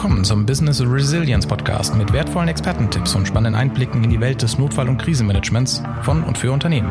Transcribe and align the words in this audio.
Willkommen 0.00 0.24
zum 0.24 0.46
Business 0.46 0.80
Resilience 0.80 1.46
Podcast 1.46 1.94
mit 1.94 2.10
wertvollen 2.10 2.48
Expertentipps 2.48 3.14
und 3.14 3.28
spannenden 3.28 3.54
Einblicken 3.54 4.02
in 4.02 4.08
die 4.08 4.18
Welt 4.18 4.40
des 4.40 4.56
Notfall- 4.56 4.88
und 4.88 4.96
Krisenmanagements 4.96 5.82
von 6.00 6.24
und 6.24 6.38
für 6.38 6.50
Unternehmen. 6.52 6.90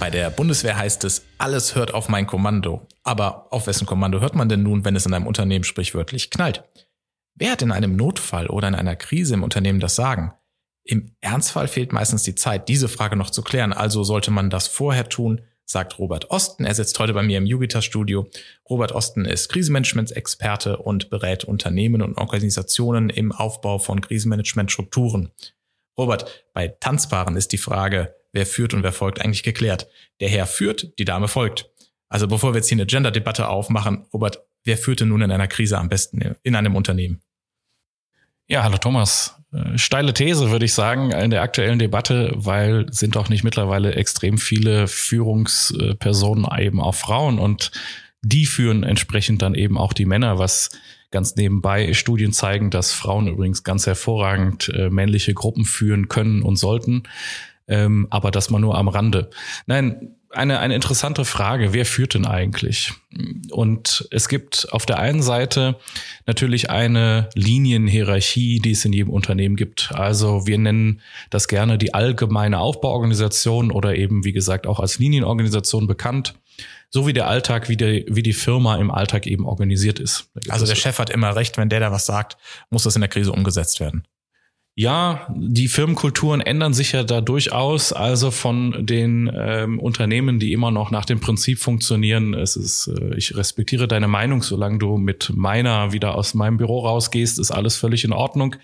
Bei 0.00 0.10
der 0.10 0.30
Bundeswehr 0.30 0.76
heißt 0.76 1.04
es, 1.04 1.24
alles 1.38 1.76
hört 1.76 1.94
auf 1.94 2.08
mein 2.08 2.26
Kommando. 2.26 2.84
Aber 3.04 3.46
auf 3.52 3.68
wessen 3.68 3.86
Kommando 3.86 4.18
hört 4.18 4.34
man 4.34 4.48
denn 4.48 4.64
nun, 4.64 4.84
wenn 4.84 4.96
es 4.96 5.06
in 5.06 5.14
einem 5.14 5.28
Unternehmen 5.28 5.62
sprichwörtlich 5.62 6.30
knallt? 6.30 6.64
Wer 7.36 7.52
hat 7.52 7.62
in 7.62 7.70
einem 7.70 7.94
Notfall 7.94 8.48
oder 8.48 8.66
in 8.66 8.74
einer 8.74 8.96
Krise 8.96 9.34
im 9.34 9.44
Unternehmen 9.44 9.78
das 9.78 9.94
Sagen? 9.94 10.32
Im 10.86 11.10
Ernstfall 11.20 11.66
fehlt 11.66 11.92
meistens 11.92 12.22
die 12.22 12.36
Zeit, 12.36 12.68
diese 12.68 12.88
Frage 12.88 13.16
noch 13.16 13.30
zu 13.30 13.42
klären, 13.42 13.72
also 13.72 14.04
sollte 14.04 14.30
man 14.30 14.50
das 14.50 14.68
vorher 14.68 15.08
tun, 15.08 15.40
sagt 15.64 15.98
Robert 15.98 16.30
Osten. 16.30 16.64
Er 16.64 16.74
sitzt 16.74 16.98
heute 17.00 17.12
bei 17.12 17.24
mir 17.24 17.38
im 17.38 17.46
Jugitas 17.46 17.84
Studio. 17.84 18.28
Robert 18.70 18.92
Osten 18.92 19.24
ist 19.24 19.48
Krisenmanagement-Experte 19.48 20.76
und 20.76 21.10
berät 21.10 21.42
Unternehmen 21.42 22.02
und 22.02 22.16
Organisationen 22.18 23.10
im 23.10 23.32
Aufbau 23.32 23.78
von 23.78 24.00
Krisenmanagement-Strukturen. 24.00 25.30
Robert, 25.98 26.44
bei 26.52 26.68
Tanzpaaren 26.68 27.36
ist 27.36 27.50
die 27.50 27.58
Frage, 27.58 28.14
wer 28.32 28.46
führt 28.46 28.72
und 28.72 28.84
wer 28.84 28.92
folgt 28.92 29.20
eigentlich 29.20 29.42
geklärt. 29.42 29.88
Der 30.20 30.28
Herr 30.28 30.46
führt, 30.46 30.96
die 31.00 31.04
Dame 31.04 31.26
folgt. 31.26 31.68
Also 32.08 32.28
bevor 32.28 32.52
wir 32.52 32.58
jetzt 32.58 32.68
hier 32.68 32.76
eine 32.76 32.86
Gender-Debatte 32.86 33.48
aufmachen, 33.48 34.06
Robert, 34.12 34.46
wer 34.62 34.78
führte 34.78 35.04
nun 35.04 35.22
in 35.22 35.32
einer 35.32 35.48
Krise 35.48 35.78
am 35.78 35.88
besten 35.88 36.36
in 36.44 36.54
einem 36.54 36.76
Unternehmen? 36.76 37.22
Ja, 38.48 38.62
hallo 38.62 38.78
Thomas. 38.78 39.42
Äh, 39.52 39.76
steile 39.76 40.14
These, 40.14 40.52
würde 40.52 40.66
ich 40.66 40.72
sagen, 40.72 41.10
in 41.10 41.30
der 41.30 41.42
aktuellen 41.42 41.80
Debatte, 41.80 42.32
weil 42.36 42.86
sind 42.92 43.16
doch 43.16 43.28
nicht 43.28 43.42
mittlerweile 43.42 43.94
extrem 43.94 44.38
viele 44.38 44.86
Führungspersonen 44.86 46.46
eben 46.56 46.80
auch 46.80 46.94
Frauen 46.94 47.40
und 47.40 47.72
die 48.22 48.46
führen 48.46 48.84
entsprechend 48.84 49.42
dann 49.42 49.56
eben 49.56 49.76
auch 49.76 49.92
die 49.92 50.04
Männer, 50.04 50.38
was 50.38 50.70
ganz 51.10 51.34
nebenbei 51.34 51.92
Studien 51.92 52.32
zeigen, 52.32 52.70
dass 52.70 52.92
Frauen 52.92 53.26
übrigens 53.26 53.64
ganz 53.64 53.84
hervorragend 53.84 54.68
äh, 54.68 54.90
männliche 54.90 55.34
Gruppen 55.34 55.64
führen 55.64 56.06
können 56.06 56.42
und 56.42 56.54
sollten, 56.54 57.02
ähm, 57.66 58.06
aber 58.10 58.30
das 58.30 58.50
mal 58.50 58.60
nur 58.60 58.78
am 58.78 58.86
Rande. 58.86 59.30
Nein, 59.66 60.15
eine, 60.36 60.60
eine 60.60 60.74
interessante 60.74 61.24
Frage. 61.24 61.72
Wer 61.72 61.86
führt 61.86 62.14
denn 62.14 62.26
eigentlich? 62.26 62.92
Und 63.50 64.06
es 64.10 64.28
gibt 64.28 64.68
auf 64.72 64.86
der 64.86 64.98
einen 64.98 65.22
Seite 65.22 65.76
natürlich 66.26 66.70
eine 66.70 67.28
Linienhierarchie, 67.34 68.60
die 68.60 68.72
es 68.72 68.84
in 68.84 68.92
jedem 68.92 69.12
Unternehmen 69.12 69.56
gibt. 69.56 69.92
Also 69.94 70.46
wir 70.46 70.58
nennen 70.58 71.00
das 71.30 71.48
gerne 71.48 71.78
die 71.78 71.94
allgemeine 71.94 72.58
Aufbauorganisation 72.58 73.70
oder 73.70 73.96
eben, 73.96 74.24
wie 74.24 74.32
gesagt, 74.32 74.66
auch 74.66 74.80
als 74.80 74.98
Linienorganisation 74.98 75.86
bekannt. 75.86 76.34
So 76.90 77.06
wie 77.06 77.12
der 77.12 77.26
Alltag, 77.26 77.68
wie, 77.68 77.76
der, 77.76 78.04
wie 78.06 78.22
die 78.22 78.32
Firma 78.32 78.76
im 78.76 78.90
Alltag 78.90 79.26
eben 79.26 79.44
organisiert 79.44 79.98
ist. 79.98 80.30
Also 80.48 80.66
der 80.66 80.76
Chef 80.76 80.98
hat 80.98 81.10
immer 81.10 81.34
recht, 81.34 81.58
wenn 81.58 81.68
der 81.68 81.80
da 81.80 81.90
was 81.90 82.06
sagt, 82.06 82.36
muss 82.70 82.84
das 82.84 82.94
in 82.94 83.00
der 83.00 83.08
Krise 83.08 83.32
umgesetzt 83.32 83.80
werden. 83.80 84.06
Ja, 84.78 85.26
die 85.34 85.68
Firmenkulturen 85.68 86.42
ändern 86.42 86.74
sich 86.74 86.92
ja 86.92 87.02
da 87.02 87.22
durchaus. 87.22 87.94
Also 87.94 88.30
von 88.30 88.84
den 88.84 89.32
ähm, 89.34 89.80
Unternehmen, 89.80 90.38
die 90.38 90.52
immer 90.52 90.70
noch 90.70 90.90
nach 90.90 91.06
dem 91.06 91.18
Prinzip 91.18 91.58
funktionieren. 91.60 92.34
Es 92.34 92.56
ist, 92.56 92.88
äh, 92.88 93.14
ich 93.16 93.34
respektiere 93.34 93.88
deine 93.88 94.06
Meinung, 94.06 94.42
solange 94.42 94.76
du 94.76 94.98
mit 94.98 95.32
meiner 95.34 95.94
wieder 95.94 96.14
aus 96.14 96.34
meinem 96.34 96.58
Büro 96.58 96.80
rausgehst, 96.80 97.38
ist 97.38 97.52
alles 97.52 97.76
völlig 97.76 98.04
in 98.04 98.12
Ordnung 98.12 98.56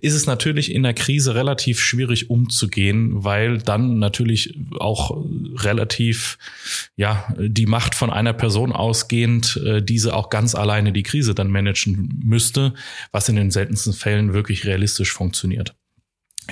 ist 0.00 0.14
es 0.14 0.26
natürlich 0.26 0.72
in 0.72 0.82
der 0.82 0.94
Krise 0.94 1.34
relativ 1.34 1.80
schwierig 1.80 2.30
umzugehen, 2.30 3.24
weil 3.24 3.58
dann 3.58 3.98
natürlich 3.98 4.58
auch 4.78 5.24
relativ, 5.56 6.38
ja, 6.96 7.26
die 7.38 7.66
Macht 7.66 7.94
von 7.94 8.10
einer 8.10 8.32
Person 8.32 8.72
ausgehend, 8.72 9.60
äh, 9.64 9.82
diese 9.82 10.14
auch 10.14 10.30
ganz 10.30 10.54
alleine 10.54 10.92
die 10.92 11.02
Krise 11.02 11.34
dann 11.34 11.50
managen 11.50 12.20
müsste, 12.24 12.74
was 13.12 13.28
in 13.28 13.36
den 13.36 13.50
seltensten 13.50 13.92
Fällen 13.92 14.32
wirklich 14.32 14.64
realistisch 14.64 15.12
funktioniert. 15.12 15.74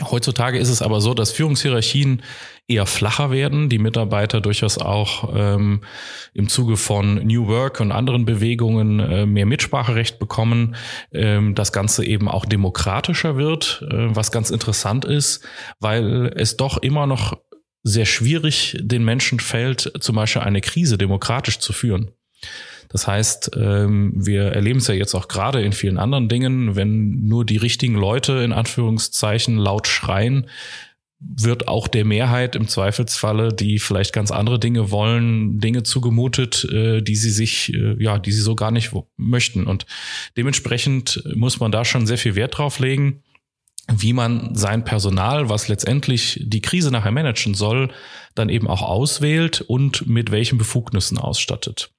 Heutzutage 0.00 0.58
ist 0.58 0.70
es 0.70 0.80
aber 0.80 1.00
so, 1.00 1.12
dass 1.12 1.32
Führungshierarchien 1.32 2.22
eher 2.66 2.86
flacher 2.86 3.30
werden, 3.30 3.68
die 3.68 3.78
Mitarbeiter 3.78 4.40
durchaus 4.40 4.78
auch 4.78 5.34
ähm, 5.36 5.82
im 6.32 6.48
Zuge 6.48 6.78
von 6.78 7.16
New 7.26 7.46
Work 7.46 7.80
und 7.80 7.92
anderen 7.92 8.24
Bewegungen 8.24 9.00
äh, 9.00 9.26
mehr 9.26 9.44
Mitspracherecht 9.44 10.18
bekommen, 10.18 10.76
ähm, 11.12 11.54
das 11.54 11.72
Ganze 11.72 12.06
eben 12.06 12.28
auch 12.28 12.46
demokratischer 12.46 13.36
wird, 13.36 13.84
äh, 13.90 14.14
was 14.14 14.32
ganz 14.32 14.50
interessant 14.50 15.04
ist, 15.04 15.44
weil 15.78 16.32
es 16.36 16.56
doch 16.56 16.78
immer 16.78 17.06
noch 17.06 17.36
sehr 17.82 18.06
schwierig 18.06 18.78
den 18.80 19.04
Menschen 19.04 19.40
fällt, 19.40 19.92
zum 20.00 20.16
Beispiel 20.16 20.42
eine 20.42 20.60
Krise 20.60 20.96
demokratisch 20.96 21.58
zu 21.58 21.72
führen. 21.72 22.12
Das 22.88 23.06
heißt, 23.06 23.52
ähm, 23.56 24.12
wir 24.16 24.44
erleben 24.44 24.78
es 24.78 24.86
ja 24.86 24.94
jetzt 24.94 25.14
auch 25.14 25.28
gerade 25.28 25.62
in 25.62 25.72
vielen 25.72 25.98
anderen 25.98 26.28
Dingen, 26.28 26.76
wenn 26.76 27.24
nur 27.24 27.44
die 27.44 27.56
richtigen 27.56 27.94
Leute 27.94 28.34
in 28.34 28.52
Anführungszeichen 28.52 29.56
laut 29.56 29.86
schreien, 29.86 30.46
wird 31.24 31.68
auch 31.68 31.88
der 31.88 32.04
Mehrheit 32.04 32.56
im 32.56 32.68
Zweifelsfalle, 32.68 33.52
die 33.52 33.78
vielleicht 33.78 34.12
ganz 34.12 34.30
andere 34.30 34.58
Dinge 34.58 34.90
wollen, 34.90 35.60
Dinge 35.60 35.82
zugemutet, 35.84 36.64
äh, 36.64 37.00
die 37.00 37.16
sie 37.16 37.30
sich, 37.30 37.72
äh, 37.72 38.02
ja, 38.02 38.18
die 38.18 38.32
sie 38.32 38.40
so 38.40 38.54
gar 38.54 38.70
nicht 38.70 38.90
möchten. 39.16 39.66
Und 39.66 39.86
dementsprechend 40.36 41.22
muss 41.34 41.60
man 41.60 41.72
da 41.72 41.84
schon 41.84 42.06
sehr 42.06 42.18
viel 42.18 42.34
Wert 42.34 42.58
drauf 42.58 42.78
legen, 42.80 43.22
wie 43.90 44.12
man 44.12 44.54
sein 44.54 44.84
Personal, 44.84 45.48
was 45.48 45.68
letztendlich 45.68 46.40
die 46.42 46.62
Krise 46.62 46.90
nachher 46.90 47.12
managen 47.12 47.54
soll, 47.54 47.90
dann 48.34 48.48
eben 48.48 48.68
auch 48.68 48.82
auswählt 48.82 49.60
und 49.60 50.06
mit 50.06 50.30
welchen 50.30 50.58
Befugnissen 50.58 51.18
ausstattet. 51.18 51.90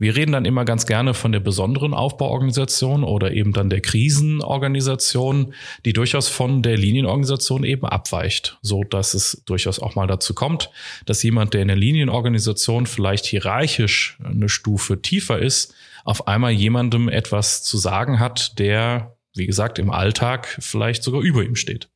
Wir 0.00 0.14
reden 0.14 0.30
dann 0.30 0.44
immer 0.44 0.64
ganz 0.64 0.86
gerne 0.86 1.12
von 1.12 1.32
der 1.32 1.40
besonderen 1.40 1.92
Aufbauorganisation 1.92 3.02
oder 3.02 3.32
eben 3.32 3.52
dann 3.52 3.68
der 3.68 3.80
Krisenorganisation, 3.80 5.54
die 5.84 5.92
durchaus 5.92 6.28
von 6.28 6.62
der 6.62 6.76
Linienorganisation 6.76 7.64
eben 7.64 7.84
abweicht, 7.84 8.58
so 8.62 8.84
dass 8.84 9.14
es 9.14 9.42
durchaus 9.44 9.80
auch 9.80 9.96
mal 9.96 10.06
dazu 10.06 10.34
kommt, 10.34 10.70
dass 11.04 11.24
jemand, 11.24 11.52
der 11.52 11.62
in 11.62 11.68
der 11.68 11.76
Linienorganisation 11.76 12.86
vielleicht 12.86 13.26
hierarchisch 13.26 14.18
eine 14.22 14.48
Stufe 14.48 15.02
tiefer 15.02 15.40
ist, 15.40 15.74
auf 16.04 16.28
einmal 16.28 16.52
jemandem 16.52 17.08
etwas 17.08 17.64
zu 17.64 17.76
sagen 17.76 18.20
hat, 18.20 18.56
der, 18.60 19.16
wie 19.34 19.46
gesagt, 19.46 19.80
im 19.80 19.90
Alltag 19.90 20.58
vielleicht 20.60 21.02
sogar 21.02 21.22
über 21.22 21.42
ihm 21.42 21.56
steht. 21.56 21.88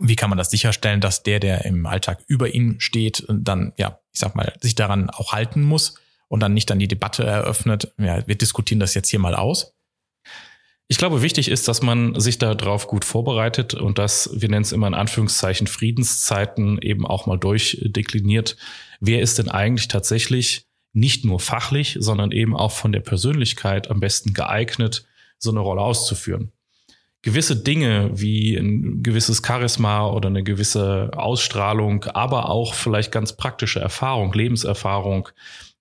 Wie 0.00 0.16
kann 0.16 0.28
man 0.28 0.38
das 0.38 0.50
sicherstellen, 0.50 1.00
dass 1.00 1.22
der, 1.22 1.38
der 1.38 1.64
im 1.64 1.86
Alltag 1.86 2.24
über 2.26 2.52
ihm 2.52 2.80
steht, 2.80 3.24
dann, 3.28 3.72
ja, 3.76 4.00
ich 4.12 4.18
sag 4.18 4.34
mal, 4.34 4.52
sich 4.60 4.74
daran 4.74 5.08
auch 5.08 5.32
halten 5.32 5.62
muss? 5.62 5.94
Und 6.28 6.40
dann 6.40 6.54
nicht 6.54 6.70
dann 6.70 6.78
die 6.78 6.88
Debatte 6.88 7.24
eröffnet, 7.24 7.92
ja, 7.98 8.26
wir 8.26 8.34
diskutieren 8.34 8.80
das 8.80 8.94
jetzt 8.94 9.10
hier 9.10 9.18
mal 9.18 9.34
aus? 9.34 9.74
Ich 10.86 10.98
glaube, 10.98 11.22
wichtig 11.22 11.48
ist, 11.48 11.66
dass 11.66 11.80
man 11.80 12.18
sich 12.20 12.38
darauf 12.38 12.86
gut 12.86 13.06
vorbereitet 13.06 13.72
und 13.72 13.98
dass, 13.98 14.30
wir 14.34 14.50
nennen 14.50 14.62
es 14.62 14.72
immer 14.72 14.86
in 14.86 14.94
Anführungszeichen 14.94 15.66
Friedenszeiten 15.66 16.78
eben 16.82 17.06
auch 17.06 17.26
mal 17.26 17.38
durchdekliniert. 17.38 18.56
Wer 19.00 19.22
ist 19.22 19.38
denn 19.38 19.48
eigentlich 19.48 19.88
tatsächlich 19.88 20.66
nicht 20.92 21.24
nur 21.24 21.40
fachlich, 21.40 21.96
sondern 22.00 22.32
eben 22.32 22.54
auch 22.54 22.70
von 22.70 22.92
der 22.92 23.00
Persönlichkeit 23.00 23.90
am 23.90 24.00
besten 24.00 24.34
geeignet, 24.34 25.06
so 25.38 25.50
eine 25.50 25.60
Rolle 25.60 25.80
auszuführen? 25.80 26.52
Gewisse 27.22 27.56
Dinge 27.56 28.10
wie 28.12 28.54
ein 28.54 29.02
gewisses 29.02 29.40
Charisma 29.44 30.06
oder 30.08 30.28
eine 30.28 30.42
gewisse 30.42 31.12
Ausstrahlung, 31.14 32.04
aber 32.04 32.50
auch 32.50 32.74
vielleicht 32.74 33.10
ganz 33.10 33.34
praktische 33.34 33.80
Erfahrung, 33.80 34.34
Lebenserfahrung, 34.34 35.30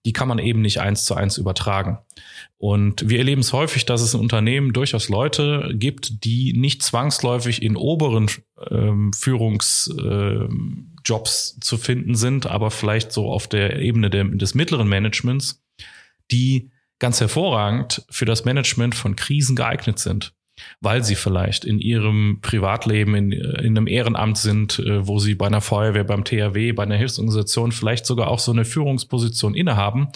die 0.05 0.13
kann 0.13 0.27
man 0.27 0.39
eben 0.39 0.61
nicht 0.61 0.79
eins 0.79 1.05
zu 1.05 1.15
eins 1.15 1.37
übertragen. 1.37 1.99
Und 2.57 3.09
wir 3.09 3.19
erleben 3.19 3.41
es 3.41 3.53
häufig, 3.53 3.85
dass 3.85 4.01
es 4.01 4.13
in 4.13 4.19
Unternehmen 4.19 4.73
durchaus 4.73 5.09
Leute 5.09 5.71
gibt, 5.73 6.25
die 6.25 6.53
nicht 6.53 6.83
zwangsläufig 6.83 7.61
in 7.61 7.77
oberen 7.77 8.29
ähm, 8.69 9.13
Führungsjobs 9.13 11.57
äh, 11.57 11.59
zu 11.59 11.77
finden 11.77 12.15
sind, 12.15 12.47
aber 12.47 12.71
vielleicht 12.71 13.11
so 13.11 13.31
auf 13.31 13.47
der 13.47 13.79
Ebene 13.79 14.09
der, 14.09 14.25
des 14.25 14.55
mittleren 14.55 14.87
Managements, 14.87 15.63
die 16.31 16.71
ganz 16.99 17.19
hervorragend 17.19 18.05
für 18.09 18.25
das 18.25 18.45
Management 18.45 18.95
von 18.95 19.15
Krisen 19.15 19.55
geeignet 19.55 19.99
sind 19.99 20.33
weil 20.81 21.03
sie 21.03 21.15
vielleicht 21.15 21.65
in 21.65 21.79
ihrem 21.79 22.39
Privatleben 22.41 23.15
in, 23.15 23.31
in 23.31 23.77
einem 23.77 23.87
Ehrenamt 23.87 24.37
sind, 24.37 24.79
äh, 24.79 25.07
wo 25.07 25.19
sie 25.19 25.35
bei 25.35 25.47
einer 25.47 25.61
Feuerwehr, 25.61 26.03
beim 26.03 26.23
THW, 26.23 26.73
bei 26.73 26.83
einer 26.83 26.97
Hilfsorganisation 26.97 27.71
vielleicht 27.71 28.05
sogar 28.05 28.27
auch 28.27 28.39
so 28.39 28.51
eine 28.51 28.65
Führungsposition 28.65 29.55
innehaben 29.55 30.09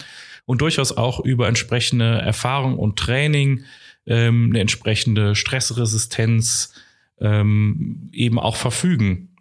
und 0.46 0.60
durchaus 0.60 0.96
auch 0.96 1.20
über 1.20 1.48
entsprechende 1.48 2.18
Erfahrung 2.18 2.78
und 2.78 2.98
Training, 2.98 3.64
ähm, 4.06 4.50
eine 4.50 4.60
entsprechende 4.60 5.34
Stressresistenz 5.34 6.74
ähm, 7.20 8.08
eben 8.12 8.38
auch 8.38 8.56
verfügen. 8.56 9.36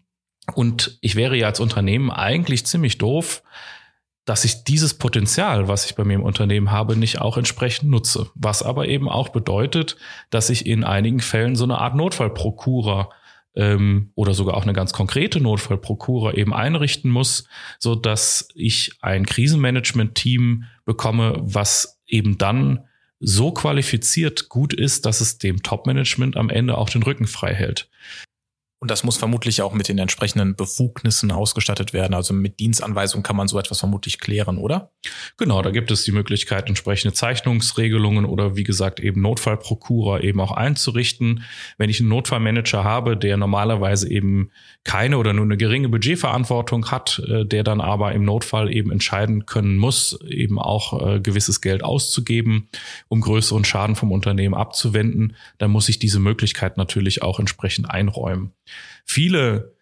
Und 0.55 0.97
ich 1.01 1.15
wäre 1.15 1.37
ja 1.37 1.47
als 1.47 1.59
Unternehmen 1.59 2.09
eigentlich 2.09 2.65
ziemlich 2.65 2.97
doof, 2.97 3.43
dass 4.27 4.43
ich 4.43 4.65
dieses 4.65 4.93
Potenzial, 4.93 5.69
was 5.69 5.85
ich 5.85 5.95
bei 5.95 6.03
mir 6.03 6.15
im 6.15 6.21
Unternehmen 6.21 6.69
habe, 6.69 6.97
nicht 6.97 7.21
auch 7.21 7.37
entsprechend 7.37 7.89
nutze. 7.89 8.29
Was 8.35 8.61
aber 8.61 8.89
eben 8.89 9.07
auch 9.07 9.29
bedeutet, 9.29 9.95
dass 10.29 10.49
ich 10.49 10.65
in 10.65 10.83
einigen 10.83 11.21
Fällen 11.21 11.55
so 11.55 11.63
eine 11.63 11.77
Art 11.77 11.95
Notfallprokura 11.95 13.09
ähm, 13.55 14.11
oder 14.15 14.33
sogar 14.33 14.57
auch 14.57 14.63
eine 14.63 14.73
ganz 14.73 14.91
konkrete 14.91 15.39
Notfallprokura 15.39 16.33
eben 16.33 16.53
einrichten 16.53 17.09
muss, 17.09 17.47
so 17.79 17.95
dass 17.95 18.49
ich 18.53 18.97
ein 18.99 19.25
Krisenmanagement-Team 19.25 20.65
bekomme, 20.83 21.37
was 21.39 22.01
eben 22.05 22.37
dann 22.37 22.83
so 23.21 23.53
qualifiziert 23.53 24.49
gut 24.49 24.73
ist, 24.73 25.05
dass 25.05 25.21
es 25.21 25.37
dem 25.37 25.63
Top-Management 25.63 26.35
am 26.35 26.49
Ende 26.49 26.77
auch 26.77 26.89
den 26.89 27.03
Rücken 27.03 27.27
frei 27.27 27.53
hält. 27.53 27.89
Und 28.79 28.91
das 28.91 29.03
muss 29.03 29.17
vermutlich 29.17 29.63
auch 29.63 29.73
mit 29.73 29.87
den 29.87 29.97
entsprechenden 29.97 30.55
Befugnissen 30.55 31.31
ausgestattet 31.31 31.93
werden. 31.93 32.13
Also 32.13 32.35
mit 32.35 32.59
Dienstanweisung 32.59 33.23
kann 33.23 33.35
man 33.35 33.47
so 33.47 33.57
etwas 33.57 33.79
vermutlich 33.79 34.19
klären, 34.19 34.59
oder? 34.59 34.91
Genau, 35.37 35.63
da 35.63 35.71
gibt 35.71 35.89
es 35.89 36.03
die 36.03 36.11
Möglichkeit, 36.11 36.67
entsprechende 36.67 37.13
Zeichnungsregelungen 37.13 38.25
oder 38.25 38.55
wie 38.55 38.63
gesagt 38.63 38.99
eben 38.99 39.21
Notfallprokura 39.21 40.19
eben 40.19 40.39
auch 40.39 40.51
einzurichten. 40.51 41.43
Wenn 41.79 41.89
ich 41.89 41.99
einen 42.01 42.09
Notfallmanager 42.09 42.83
habe, 42.83 43.17
der 43.17 43.37
normalerweise 43.37 44.11
eben 44.11 44.51
keine 44.83 45.17
oder 45.17 45.33
nur 45.33 45.45
eine 45.45 45.57
geringe 45.57 45.89
Budgetverantwortung 45.89 46.91
hat, 46.91 47.19
äh, 47.27 47.45
der 47.45 47.63
dann 47.63 47.81
aber 47.81 48.11
im 48.11 48.25
Notfall 48.25 48.71
eben 48.71 48.91
entscheiden 48.91 49.47
können 49.47 49.77
muss, 49.77 50.19
eben 50.29 50.59
auch 50.59 51.15
äh, 51.15 51.19
gewisses 51.19 51.61
Geld 51.61 51.83
auszugeben, 51.83 52.69
um 53.07 53.21
größeren 53.21 53.65
Schaden 53.65 53.95
vom 53.95 54.11
Unternehmen 54.11 54.53
abzuwenden, 54.53 55.35
dann 55.57 55.71
muss 55.71 55.89
ich 55.89 55.97
diese 55.97 56.19
Möglichkeit 56.19 56.77
natürlich 56.77 57.23
auch 57.23 57.39
entsprechend 57.39 57.89
einräumen 57.89 58.53
viele 59.05 59.77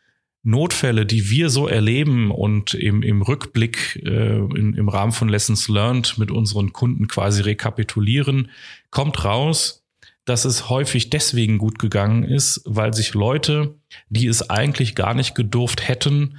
Notfälle, 0.45 1.07
die 1.07 1.29
wir 1.31 1.49
so 1.49 1.67
erleben 1.67 2.29
und 2.29 2.75
im, 2.75 3.01
im 3.01 3.23
Rückblick 3.23 4.01
äh, 4.05 4.37
in, 4.37 4.75
im 4.75 4.89
Rahmen 4.89 5.11
von 5.11 5.27
Lessons 5.27 5.67
Learned 5.67 6.19
mit 6.19 6.29
unseren 6.29 6.71
Kunden 6.71 7.07
quasi 7.07 7.41
rekapitulieren, 7.41 8.51
kommt 8.91 9.25
raus, 9.25 9.83
dass 10.23 10.45
es 10.45 10.69
häufig 10.69 11.09
deswegen 11.09 11.57
gut 11.57 11.79
gegangen 11.79 12.23
ist, 12.23 12.61
weil 12.65 12.93
sich 12.93 13.15
Leute, 13.15 13.73
die 14.09 14.27
es 14.27 14.47
eigentlich 14.47 14.93
gar 14.93 15.15
nicht 15.15 15.33
gedurft 15.33 15.87
hätten, 15.87 16.37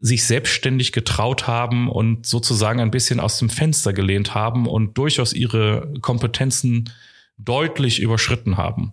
sich 0.00 0.24
selbstständig 0.24 0.92
getraut 0.92 1.46
haben 1.46 1.90
und 1.90 2.24
sozusagen 2.26 2.80
ein 2.80 2.90
bisschen 2.90 3.20
aus 3.20 3.38
dem 3.38 3.50
Fenster 3.50 3.92
gelehnt 3.92 4.34
haben 4.34 4.66
und 4.66 4.96
durchaus 4.96 5.34
ihre 5.34 5.92
Kompetenzen 6.00 6.90
deutlich 7.36 8.00
überschritten 8.00 8.56
haben 8.56 8.92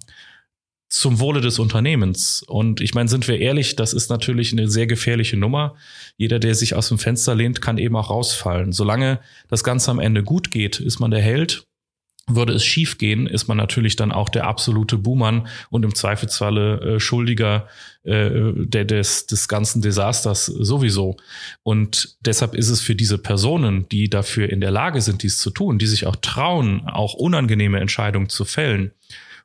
zum 0.91 1.21
Wohle 1.21 1.39
des 1.39 1.57
Unternehmens. 1.57 2.43
Und 2.45 2.81
ich 2.81 2.93
meine, 2.93 3.07
sind 3.07 3.25
wir 3.29 3.39
ehrlich, 3.39 3.77
das 3.77 3.93
ist 3.93 4.09
natürlich 4.09 4.51
eine 4.51 4.69
sehr 4.69 4.87
gefährliche 4.87 5.37
Nummer. 5.37 5.75
Jeder, 6.17 6.37
der 6.37 6.53
sich 6.53 6.75
aus 6.75 6.89
dem 6.89 6.99
Fenster 6.99 7.33
lehnt, 7.33 7.61
kann 7.61 7.77
eben 7.77 7.95
auch 7.95 8.09
rausfallen. 8.09 8.73
Solange 8.73 9.21
das 9.47 9.63
Ganze 9.63 9.89
am 9.89 9.99
Ende 9.99 10.21
gut 10.21 10.51
geht, 10.51 10.81
ist 10.81 10.99
man 10.99 11.09
der 11.09 11.21
Held. 11.21 11.63
Würde 12.27 12.53
es 12.53 12.65
schief 12.65 12.97
gehen, 12.97 13.25
ist 13.25 13.47
man 13.47 13.57
natürlich 13.57 13.95
dann 13.95 14.11
auch 14.11 14.27
der 14.29 14.45
absolute 14.45 14.97
Buhmann 14.97 15.47
und 15.69 15.83
im 15.83 15.95
Zweifelsfalle 15.95 16.95
äh, 16.95 16.99
Schuldiger 16.99 17.67
äh, 18.03 18.29
der, 18.53 18.83
des, 18.83 19.25
des 19.27 19.47
ganzen 19.47 19.81
Desasters 19.81 20.45
sowieso. 20.45 21.15
Und 21.63 22.17
deshalb 22.19 22.53
ist 22.53 22.69
es 22.69 22.81
für 22.81 22.95
diese 22.95 23.17
Personen, 23.17 23.87
die 23.89 24.09
dafür 24.09 24.49
in 24.49 24.59
der 24.59 24.71
Lage 24.71 25.01
sind, 25.01 25.23
dies 25.23 25.39
zu 25.39 25.51
tun, 25.51 25.79
die 25.79 25.87
sich 25.87 26.05
auch 26.05 26.17
trauen, 26.17 26.81
auch 26.85 27.13
unangenehme 27.13 27.79
Entscheidungen 27.79 28.29
zu 28.29 28.43
fällen, 28.45 28.91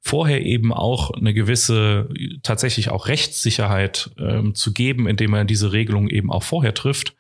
vorher 0.07 0.47
eben 0.47 0.73
auch 0.73 1.11
eine 1.11 1.35
gewisse, 1.35 2.09
tatsächlich 2.45 2.91
auch 2.91 3.09
Rechtssicherheit 3.09 4.11
ähm, 4.19 4.55
zu 4.55 4.73
geben, 4.73 5.09
indem 5.09 5.33
man 5.33 5.49
diese 5.49 5.73
Regelung 5.73 6.09
eben 6.09 6.31
auch 6.31 6.45
vorher 6.45 6.75
trifft, 6.75 7.17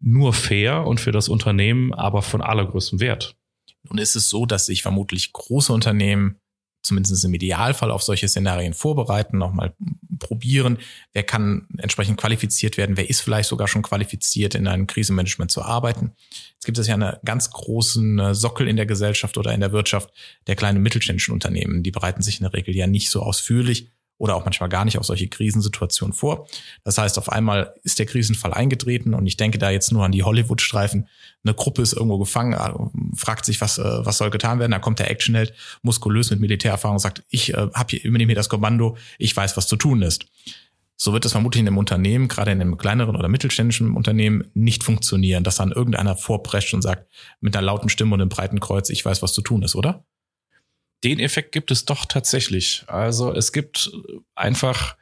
nur 0.00 0.34
fair 0.34 0.86
und 0.86 1.00
für 1.00 1.12
das 1.12 1.30
Unternehmen 1.30 1.94
aber 1.94 2.20
von 2.20 2.42
allergrößtem 2.42 3.00
Wert. 3.00 3.36
Nun 3.84 3.96
ist 3.96 4.16
es 4.16 4.28
so, 4.28 4.44
dass 4.44 4.66
sich 4.66 4.82
vermutlich 4.82 5.32
große 5.32 5.72
Unternehmen 5.72 6.36
zumindest 6.82 7.24
im 7.24 7.32
Idealfall 7.32 7.90
auf 7.90 8.02
solche 8.02 8.28
Szenarien 8.28 8.74
vorbereiten, 8.74 9.38
nochmal 9.38 9.74
probieren, 10.18 10.78
wer 11.12 11.22
kann 11.22 11.66
entsprechend 11.78 12.18
qualifiziert 12.18 12.76
werden, 12.76 12.96
wer 12.96 13.08
ist 13.08 13.20
vielleicht 13.20 13.48
sogar 13.48 13.68
schon 13.68 13.82
qualifiziert, 13.82 14.54
in 14.54 14.66
einem 14.66 14.86
Krisenmanagement 14.86 15.50
zu 15.50 15.62
arbeiten. 15.62 16.12
Es 16.58 16.64
gibt 16.64 16.78
es 16.78 16.86
ja 16.86 16.94
einen 16.94 17.16
ganz 17.24 17.50
großen 17.50 18.18
äh, 18.18 18.34
Sockel 18.34 18.68
in 18.68 18.76
der 18.76 18.86
Gesellschaft 18.86 19.38
oder 19.38 19.52
in 19.52 19.60
der 19.60 19.72
Wirtschaft 19.72 20.10
der 20.46 20.56
kleinen 20.56 20.82
mittelständischen 20.82 21.34
Unternehmen. 21.34 21.82
Die 21.82 21.90
bereiten 21.90 22.22
sich 22.22 22.40
in 22.40 22.44
der 22.44 22.52
Regel 22.52 22.74
ja 22.74 22.86
nicht 22.86 23.10
so 23.10 23.22
ausführlich 23.22 23.90
oder 24.18 24.34
auch 24.34 24.44
manchmal 24.44 24.68
gar 24.68 24.84
nicht 24.84 24.98
auf 24.98 25.04
solche 25.04 25.28
Krisensituationen 25.28 26.12
vor. 26.12 26.46
Das 26.84 26.98
heißt, 26.98 27.18
auf 27.18 27.30
einmal 27.30 27.74
ist 27.82 27.98
der 27.98 28.06
Krisenfall 28.06 28.52
eingetreten 28.52 29.14
und 29.14 29.26
ich 29.26 29.36
denke 29.36 29.58
da 29.58 29.70
jetzt 29.70 29.92
nur 29.92 30.04
an 30.04 30.12
die 30.12 30.22
Hollywood-Streifen. 30.22 31.08
Eine 31.44 31.54
Gruppe 31.54 31.82
ist 31.82 31.92
irgendwo 31.92 32.18
gefangen, 32.18 32.54
äh, 32.54 33.16
fragt 33.16 33.44
sich, 33.44 33.60
was, 33.60 33.78
äh, 33.78 33.82
was 33.82 34.18
soll 34.18 34.30
getan 34.30 34.58
werden. 34.58 34.72
Da 34.72 34.78
kommt 34.78 34.98
der 34.98 35.10
Actionheld, 35.10 35.52
muskulös 35.82 36.30
mit 36.30 36.40
Militärerfahrung, 36.40 36.98
sagt, 36.98 37.24
ich 37.28 37.52
äh, 37.52 37.68
hab 37.74 37.90
hier, 37.90 38.02
übernehme 38.02 38.30
hier 38.30 38.36
das 38.36 38.48
Kommando, 38.48 38.96
ich 39.18 39.36
weiß, 39.36 39.56
was 39.56 39.66
zu 39.66 39.76
tun 39.76 40.02
ist. 40.02 40.26
So 40.98 41.12
wird 41.12 41.26
es 41.26 41.32
vermutlich 41.32 41.60
in 41.60 41.66
einem 41.66 41.76
Unternehmen, 41.76 42.26
gerade 42.26 42.52
in 42.52 42.60
einem 42.60 42.78
kleineren 42.78 43.16
oder 43.16 43.28
mittelständischen 43.28 43.92
Unternehmen, 43.92 44.50
nicht 44.54 44.82
funktionieren, 44.82 45.44
dass 45.44 45.56
dann 45.56 45.72
irgendeiner 45.72 46.16
vorprescht 46.16 46.72
und 46.72 46.80
sagt, 46.80 47.06
mit 47.40 47.54
einer 47.54 47.66
lauten 47.66 47.90
Stimme 47.90 48.14
und 48.14 48.22
einem 48.22 48.30
breiten 48.30 48.60
Kreuz, 48.60 48.88
ich 48.88 49.04
weiß, 49.04 49.20
was 49.20 49.34
zu 49.34 49.42
tun 49.42 49.62
ist, 49.62 49.74
oder? 49.76 50.06
Den 51.04 51.20
Effekt 51.20 51.52
gibt 51.52 51.70
es 51.70 51.84
doch 51.84 52.04
tatsächlich. 52.04 52.84
Also 52.86 53.32
es 53.32 53.52
gibt 53.52 53.90
einfach, 54.34 54.96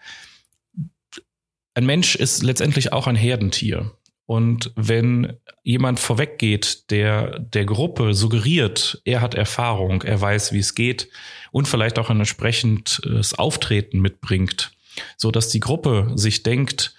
ein 1.75 1.87
Mensch 1.87 2.17
ist 2.17 2.43
letztendlich 2.43 2.93
auch 2.93 3.07
ein 3.07 3.17
Herdentier. 3.17 3.93
Und 4.27 4.73
wenn 4.75 5.37
jemand 5.63 6.01
vorweggeht, 6.01 6.91
der 6.91 7.39
der 7.39 7.67
Gruppe 7.67 8.15
suggeriert, 8.15 9.03
er 9.05 9.21
hat 9.21 9.35
Erfahrung, 9.35 10.03
er 10.03 10.19
weiß, 10.19 10.53
wie 10.53 10.61
es 10.61 10.75
geht 10.75 11.11
und 11.53 11.69
vielleicht 11.69 11.99
auch 11.99 12.09
ein 12.09 12.21
entsprechendes 12.21 13.35
Auftreten 13.35 14.01
mitbringt, 14.01 14.73
so 15.19 15.31
dass 15.31 15.49
die 15.49 15.61
Gruppe 15.61 16.13
sich 16.15 16.43
denkt, 16.43 16.95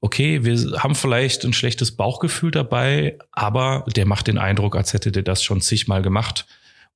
okay, 0.00 0.44
wir 0.44 0.82
haben 0.82 0.94
vielleicht 0.94 1.44
ein 1.44 1.52
schlechtes 1.52 1.96
Bauchgefühl 1.96 2.52
dabei, 2.52 3.18
aber 3.32 3.84
der 3.96 4.06
macht 4.06 4.28
den 4.28 4.38
Eindruck, 4.38 4.76
als 4.76 4.92
hätte 4.92 5.10
der 5.10 5.24
das 5.24 5.42
schon 5.42 5.60
zigmal 5.60 6.02
gemacht. 6.02 6.46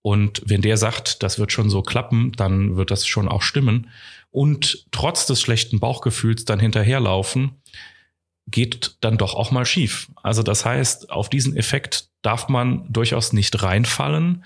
Und 0.02 0.42
wenn 0.44 0.62
der 0.62 0.76
sagt, 0.76 1.22
das 1.22 1.38
wird 1.38 1.52
schon 1.52 1.70
so 1.70 1.82
klappen, 1.82 2.32
dann 2.32 2.76
wird 2.76 2.90
das 2.90 3.06
schon 3.06 3.28
auch 3.28 3.42
stimmen. 3.42 3.88
Und 4.30 4.86
trotz 4.90 5.26
des 5.26 5.40
schlechten 5.40 5.78
Bauchgefühls 5.78 6.44
dann 6.44 6.58
hinterherlaufen, 6.58 7.62
geht 8.48 8.96
dann 9.00 9.18
doch 9.18 9.34
auch 9.34 9.52
mal 9.52 9.64
schief. 9.64 10.08
Also 10.22 10.42
das 10.42 10.64
heißt, 10.64 11.10
auf 11.10 11.30
diesen 11.30 11.56
Effekt 11.56 12.08
darf 12.22 12.48
man 12.48 12.92
durchaus 12.92 13.32
nicht 13.32 13.62
reinfallen, 13.62 14.44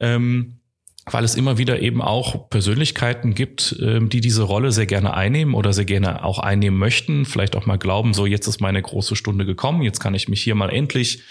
ähm, 0.00 0.60
weil 1.06 1.24
es 1.24 1.34
immer 1.34 1.58
wieder 1.58 1.80
eben 1.80 2.00
auch 2.00 2.48
Persönlichkeiten 2.48 3.34
gibt, 3.34 3.76
ähm, 3.80 4.08
die 4.08 4.22
diese 4.22 4.42
Rolle 4.42 4.72
sehr 4.72 4.86
gerne 4.86 5.14
einnehmen 5.14 5.54
oder 5.54 5.74
sehr 5.74 5.84
gerne 5.84 6.24
auch 6.24 6.38
einnehmen 6.38 6.78
möchten, 6.78 7.26
vielleicht 7.26 7.56
auch 7.56 7.66
mal 7.66 7.76
glauben, 7.76 8.14
so 8.14 8.24
jetzt 8.24 8.46
ist 8.46 8.60
meine 8.60 8.80
große 8.80 9.14
Stunde 9.14 9.44
gekommen, 9.44 9.82
jetzt 9.82 10.00
kann 10.00 10.14
ich 10.14 10.28
mich 10.28 10.42
hier 10.42 10.54
mal 10.54 10.70
endlich 10.70 11.22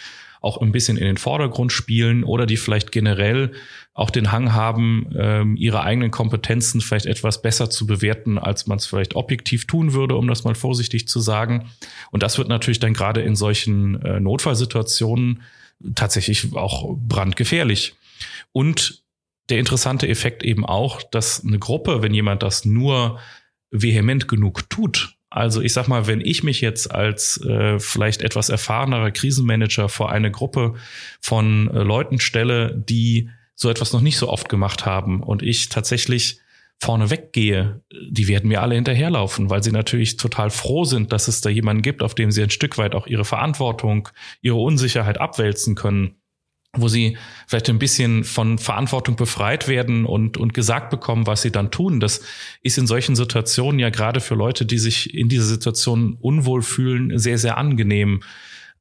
auch 0.43 0.57
ein 0.57 0.73
bisschen 0.73 0.97
in 0.97 1.05
den 1.05 1.17
Vordergrund 1.17 1.71
spielen 1.71 2.25
oder 2.25 2.45
die 2.45 2.57
vielleicht 2.57 2.91
generell 2.91 3.53
auch 3.93 4.09
den 4.09 4.31
Hang 4.31 4.53
haben, 4.53 5.09
ähm, 5.17 5.55
ihre 5.55 5.83
eigenen 5.83 6.11
Kompetenzen 6.11 6.81
vielleicht 6.81 7.05
etwas 7.05 7.41
besser 7.41 7.69
zu 7.69 7.87
bewerten, 7.87 8.37
als 8.37 8.67
man 8.67 8.77
es 8.77 8.85
vielleicht 8.85 9.15
objektiv 9.15 9.67
tun 9.67 9.93
würde, 9.93 10.15
um 10.15 10.27
das 10.27 10.43
mal 10.43 10.53
vorsichtig 10.53 11.07
zu 11.07 11.21
sagen. 11.21 11.71
Und 12.11 12.23
das 12.23 12.37
wird 12.37 12.49
natürlich 12.49 12.79
dann 12.79 12.93
gerade 12.93 13.21
in 13.21 13.37
solchen 13.37 14.01
äh, 14.01 14.19
Notfallsituationen 14.19 15.43
tatsächlich 15.95 16.53
auch 16.55 16.93
brandgefährlich. 16.97 17.95
Und 18.51 19.03
der 19.49 19.59
interessante 19.59 20.09
Effekt 20.09 20.43
eben 20.43 20.65
auch, 20.65 21.01
dass 21.03 21.45
eine 21.45 21.59
Gruppe, 21.59 22.01
wenn 22.01 22.13
jemand 22.13 22.43
das 22.43 22.65
nur 22.65 23.19
vehement 23.71 24.27
genug 24.27 24.69
tut, 24.69 25.15
also 25.33 25.61
ich 25.61 25.73
sag 25.73 25.87
mal, 25.87 26.05
wenn 26.05 26.21
ich 26.21 26.43
mich 26.43 26.61
jetzt 26.61 26.93
als 26.93 27.41
äh, 27.41 27.79
vielleicht 27.79 28.21
etwas 28.21 28.49
erfahrenerer 28.49 29.09
Krisenmanager 29.09 29.89
vor 29.89 30.11
eine 30.11 30.29
Gruppe 30.29 30.75
von 31.21 31.71
äh, 31.73 31.79
Leuten 31.79 32.19
stelle, 32.19 32.75
die 32.75 33.29
so 33.55 33.69
etwas 33.69 33.93
noch 33.93 34.01
nicht 34.01 34.17
so 34.17 34.29
oft 34.29 34.47
gemacht 34.47 34.85
haben 34.85 35.23
und 35.23 35.41
ich 35.41 35.69
tatsächlich 35.69 36.39
vorne 36.79 37.09
weggehe, 37.09 37.81
die 37.91 38.27
werden 38.27 38.47
mir 38.47 38.61
alle 38.61 38.75
hinterherlaufen, 38.75 39.49
weil 39.49 39.63
sie 39.63 39.71
natürlich 39.71 40.17
total 40.17 40.51
froh 40.51 40.83
sind, 40.83 41.11
dass 41.11 41.27
es 41.27 41.41
da 41.41 41.49
jemanden 41.49 41.81
gibt, 41.81 42.03
auf 42.03 42.13
dem 42.13 42.29
sie 42.31 42.43
ein 42.43 42.51
Stück 42.51 42.77
weit 42.77 42.93
auch 42.93 43.07
ihre 43.07 43.25
Verantwortung, 43.25 44.09
ihre 44.41 44.57
Unsicherheit 44.57 45.19
abwälzen 45.19 45.73
können 45.73 46.17
wo 46.75 46.87
sie 46.87 47.17
vielleicht 47.45 47.69
ein 47.69 47.77
bisschen 47.77 48.23
von 48.23 48.57
Verantwortung 48.57 49.15
befreit 49.15 49.67
werden 49.67 50.05
und, 50.05 50.37
und 50.37 50.55
gesagt 50.55 50.89
bekommen, 50.89 51.27
was 51.27 51.43
sie 51.43 51.51
dann 51.51 51.69
tun. 51.69 51.99
Das 51.99 52.21
ist 52.63 52.79
in 52.79 52.87
solchen 52.87 53.15
Situationen 53.15 53.79
ja 53.79 53.91
gerade 53.91 54.19
für 54.21 54.33
Leute, 54.33 54.65
die 54.65 54.79
sich 54.79 55.13
in 55.13 55.29
dieser 55.29 55.45
Situation 55.45 56.17
unwohl 56.19 56.63
fühlen, 56.63 57.19
sehr, 57.19 57.37
sehr 57.37 57.57
angenehm. 57.57 58.21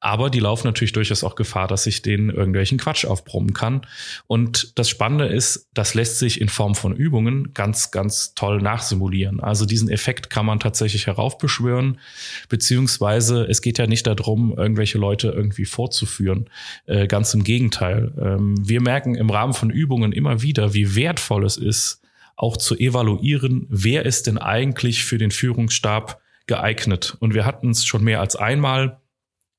Aber 0.05 0.31
die 0.31 0.41
laufen 0.41 0.67
natürlich 0.67 0.93
durchaus 0.93 1.23
auch 1.23 1.37
Gefahr, 1.37 1.69
dass 1.69 1.87
ich 1.87 2.03
denen 2.03 2.29
irgendwelchen 2.29 2.77
Quatsch 2.77 3.05
aufbrummen 3.05 3.55
kann. 3.55 3.87
Und 4.27 4.77
das 4.77 4.89
Spannende 4.89 5.27
ist, 5.27 5.69
das 5.75 5.95
lässt 5.95 6.19
sich 6.19 6.41
in 6.41 6.49
Form 6.49 6.75
von 6.75 6.93
Übungen 6.93 7.55
ganz, 7.55 7.93
ganz 7.93 8.35
toll 8.35 8.61
nachsimulieren. 8.61 9.39
Also 9.39 9.65
diesen 9.65 9.89
Effekt 9.89 10.29
kann 10.29 10.45
man 10.45 10.59
tatsächlich 10.59 11.07
heraufbeschwören, 11.07 12.01
beziehungsweise 12.49 13.45
es 13.45 13.63
geht 13.63 13.79
ja 13.79 13.87
nicht 13.87 14.05
darum, 14.09 14.53
irgendwelche 14.59 14.99
Leute 14.99 15.29
irgendwie 15.29 15.67
vorzuführen. 15.67 16.51
Äh, 16.87 17.07
ganz 17.07 17.33
im 17.33 17.45
Gegenteil. 17.45 18.13
Ähm, 18.21 18.57
wir 18.59 18.81
merken 18.81 19.15
im 19.15 19.31
Rahmen 19.31 19.55
von 19.55 19.71
Übungen 19.71 20.11
immer 20.11 20.43
wieder, 20.43 20.75
wie 20.75 20.97
wertvoll 20.97 21.47
es 21.47 21.57
ist, 21.57 22.01
auch 22.35 22.57
zu 22.57 22.77
evaluieren, 22.77 23.67
wer 23.69 24.05
ist 24.05 24.27
denn 24.27 24.39
eigentlich 24.39 25.05
für 25.05 25.19
den 25.19 25.31
Führungsstab 25.31 26.21
geeignet. 26.49 27.17
Und 27.21 27.35
wir 27.35 27.47
hatten 27.47 27.71
es 27.71 27.85
schon 27.85 28.03
mehr 28.03 28.19
als 28.19 28.35
einmal, 28.35 28.99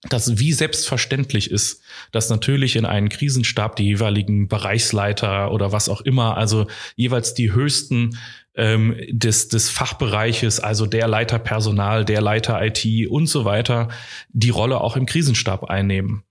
dass 0.10 0.38
wie 0.38 0.52
selbstverständlich 0.52 1.50
ist, 1.50 1.82
dass 2.12 2.30
natürlich 2.30 2.76
in 2.76 2.86
einen 2.86 3.10
Krisenstab 3.10 3.76
die 3.78 3.86
jeweiligen 3.86 4.48
Bereichsleiter 4.48 5.52
oder 5.52 5.72
was 5.72 5.88
auch 5.88 6.02
immer, 6.02 6.36
also 6.38 6.68
jeweils 6.96 7.34
die 7.34 7.54
höchsten 7.54 8.18
ähm, 8.56 8.96
des, 9.10 9.48
des 9.48 9.70
Fachbereiches, 9.70 10.60
also 10.60 10.86
der 10.86 11.08
Leiter 11.08 11.40
Personal, 11.40 12.06
der 12.06 12.22
Leiter 12.22 12.62
IT 12.64 12.86
und 13.10 13.28
so 13.28 13.46
weiter, 13.46 13.90
die 14.30 14.50
Rolle 14.50 14.82
auch 14.82 14.98
im 14.98 15.06
Krisenstab 15.06 15.66
einnehmen. 15.66 16.24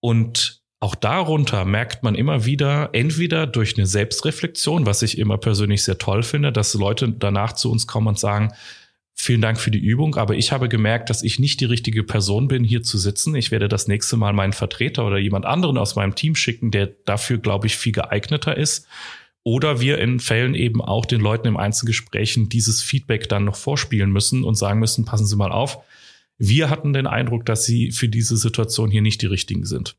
Und 0.00 0.62
auch 0.80 0.94
darunter 0.94 1.64
merkt 1.64 2.02
man 2.02 2.14
immer 2.14 2.44
wieder, 2.44 2.90
entweder 2.92 3.46
durch 3.46 3.76
eine 3.76 3.86
Selbstreflexion, 3.86 4.86
was 4.86 5.02
ich 5.02 5.18
immer 5.18 5.38
persönlich 5.38 5.82
sehr 5.82 5.98
toll 5.98 6.22
finde, 6.22 6.52
dass 6.52 6.74
Leute 6.74 7.08
danach 7.08 7.54
zu 7.54 7.72
uns 7.72 7.86
kommen 7.86 8.08
und 8.08 8.18
sagen, 8.18 8.52
vielen 9.14 9.40
Dank 9.40 9.58
für 9.58 9.70
die 9.70 9.78
Übung, 9.78 10.16
aber 10.16 10.34
ich 10.34 10.52
habe 10.52 10.68
gemerkt, 10.68 11.08
dass 11.08 11.22
ich 11.22 11.38
nicht 11.38 11.60
die 11.60 11.64
richtige 11.64 12.02
Person 12.02 12.48
bin, 12.48 12.64
hier 12.64 12.82
zu 12.82 12.98
sitzen. 12.98 13.34
Ich 13.34 13.50
werde 13.50 13.68
das 13.68 13.88
nächste 13.88 14.16
Mal 14.16 14.32
meinen 14.32 14.52
Vertreter 14.52 15.06
oder 15.06 15.18
jemand 15.18 15.46
anderen 15.46 15.78
aus 15.78 15.96
meinem 15.96 16.14
Team 16.14 16.34
schicken, 16.34 16.70
der 16.70 16.86
dafür, 17.06 17.38
glaube 17.38 17.66
ich, 17.66 17.76
viel 17.76 17.92
geeigneter 17.92 18.56
ist. 18.56 18.86
Oder 19.44 19.80
wir 19.80 19.98
in 19.98 20.20
Fällen 20.20 20.54
eben 20.54 20.80
auch 20.80 21.06
den 21.06 21.20
Leuten 21.20 21.46
im 21.46 21.56
Einzelgesprächen 21.56 22.48
dieses 22.48 22.82
Feedback 22.82 23.28
dann 23.28 23.44
noch 23.44 23.56
vorspielen 23.56 24.10
müssen 24.10 24.42
und 24.42 24.56
sagen 24.56 24.80
müssen, 24.80 25.04
passen 25.04 25.26
Sie 25.26 25.36
mal 25.36 25.52
auf. 25.52 25.78
Wir 26.38 26.70
hatten 26.70 26.92
den 26.92 27.06
Eindruck, 27.06 27.46
dass 27.46 27.64
Sie 27.64 27.92
für 27.92 28.08
diese 28.08 28.36
Situation 28.36 28.90
hier 28.90 29.02
nicht 29.02 29.22
die 29.22 29.26
richtigen 29.26 29.64
sind. 29.64 29.96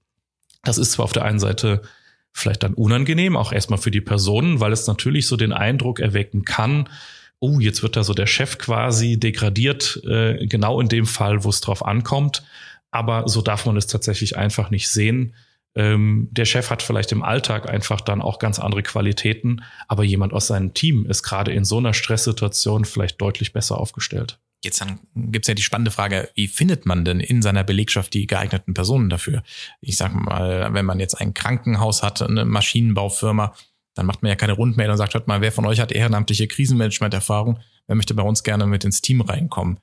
Das 0.64 0.78
ist 0.78 0.94
zwar 0.94 1.06
auf 1.06 1.14
der 1.14 1.24
einen 1.24 1.40
Seite 1.40 1.84
vielleicht 2.32 2.64
dann 2.64 2.74
unangenehm, 2.74 3.38
auch 3.38 3.54
erstmal 3.54 3.80
für 3.80 3.92
die 3.92 4.02
Personen, 4.02 4.60
weil 4.60 4.74
es 4.74 4.88
natürlich 4.88 5.28
so 5.28 5.38
den 5.38 5.54
Eindruck 5.54 6.00
erwecken 6.00 6.44
kann, 6.44 6.90
oh, 7.40 7.60
jetzt 7.60 7.84
wird 7.84 7.96
da 7.96 8.04
so 8.04 8.14
der 8.14 8.28
Chef 8.28 8.58
quasi 8.58 9.20
degradiert, 9.20 10.02
äh, 10.06 10.46
genau 10.48 10.80
in 10.82 10.90
dem 10.90 11.06
Fall, 11.06 11.44
wo 11.44 11.50
es 11.50 11.62
drauf 11.62 11.86
ankommt. 11.86 12.44
Aber 12.92 13.28
so 13.28 13.42
darf 13.42 13.66
man 13.66 13.78
es 13.78 13.88
tatsächlich 13.88 14.38
einfach 14.38 14.70
nicht 14.70 14.88
sehen. 14.88 15.36
Ähm, 15.76 16.30
der 16.32 16.46
Chef 16.46 16.70
hat 16.70 16.82
vielleicht 16.82 17.12
im 17.12 17.22
Alltag 17.22 17.70
einfach 17.70 18.00
dann 18.00 18.22
auch 18.22 18.40
ganz 18.40 18.60
andere 18.60 18.82
Qualitäten, 18.82 19.64
aber 19.90 20.06
jemand 20.06 20.32
aus 20.32 20.48
seinem 20.48 20.74
Team 20.74 21.06
ist 21.06 21.22
gerade 21.22 21.52
in 21.52 21.66
so 21.66 21.78
einer 21.78 21.94
Stresssituation 21.94 22.86
vielleicht 22.86 23.20
deutlich 23.20 23.52
besser 23.52 23.78
aufgestellt. 23.78 24.40
Jetzt 24.64 24.80
dann 24.80 25.00
gibt's 25.16 25.50
ja 25.50 25.54
die 25.54 25.62
spannende 25.62 25.92
Frage, 25.92 26.30
wie 26.34 26.48
findet 26.48 26.86
man 26.86 27.04
denn 27.04 27.20
in 27.20 27.42
seiner 27.42 27.64
Belegschaft 27.64 28.14
die 28.14 28.26
geeigneten 28.26 28.74
Personen 28.74 29.10
dafür? 29.10 29.44
Ich 29.82 29.98
sag 29.98 30.16
mal, 30.16 30.74
wenn 30.74 30.86
man 30.86 31.00
jetzt 31.00 31.16
ein 31.16 31.34
Krankenhaus 31.34 32.02
hat, 32.02 32.22
eine 32.22 32.46
Maschinenbaufirma, 32.46 33.54
dann 33.96 34.06
macht 34.06 34.22
man 34.22 34.30
ja 34.30 34.36
keine 34.36 34.54
Rundmail 34.54 34.90
und 34.90 34.98
sagt, 34.98 35.14
hört 35.14 35.28
mal, 35.28 35.42
wer 35.42 35.52
von 35.52 35.66
euch 35.66 35.80
hat 35.80 35.92
ehrenamtliche 35.92 36.48
Krisenmanagement-Erfahrung? 36.48 37.60
Wer 37.88 37.96
möchte 37.96 38.14
bei 38.14 38.24
uns 38.24 38.44
gerne 38.44 38.68
mit 38.68 38.84
ins 38.84 39.02
Team 39.02 39.22
reinkommen? 39.22 39.80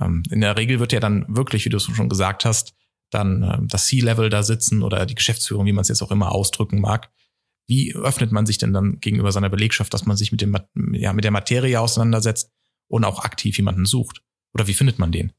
Ähm, 0.00 0.22
in 0.30 0.40
der 0.40 0.56
Regel 0.56 0.80
wird 0.80 0.92
ja 0.92 1.00
dann 1.00 1.24
wirklich, 1.28 1.64
wie 1.66 1.68
du 1.68 1.76
es 1.76 1.84
schon 1.84 2.08
gesagt 2.08 2.44
hast, 2.44 2.74
dann 3.10 3.42
ähm, 3.42 3.68
das 3.68 3.86
C-Level 3.86 4.30
da 4.30 4.42
sitzen 4.42 4.82
oder 4.82 5.04
die 5.04 5.14
Geschäftsführung, 5.14 5.66
wie 5.66 5.72
man 5.72 5.82
es 5.82 5.88
jetzt 5.88 6.02
auch 6.02 6.10
immer 6.10 6.32
ausdrücken 6.32 6.80
mag. 6.80 7.10
Wie 7.66 7.94
öffnet 7.94 8.32
man 8.32 8.46
sich 8.46 8.58
denn 8.58 8.72
dann 8.72 8.98
gegenüber 8.98 9.30
seiner 9.30 9.50
Belegschaft, 9.50 9.92
dass 9.92 10.06
man 10.06 10.16
sich 10.16 10.32
mit 10.32 10.40
dem, 10.40 10.56
ja, 10.92 11.12
mit 11.12 11.24
der 11.24 11.30
Materie 11.30 11.80
auseinandersetzt 11.80 12.50
und 12.88 13.04
auch 13.04 13.24
aktiv 13.24 13.56
jemanden 13.58 13.84
sucht? 13.84 14.22
Oder 14.54 14.66
wie 14.66 14.74
findet 14.74 14.98
man 14.98 15.12
den? 15.12 15.32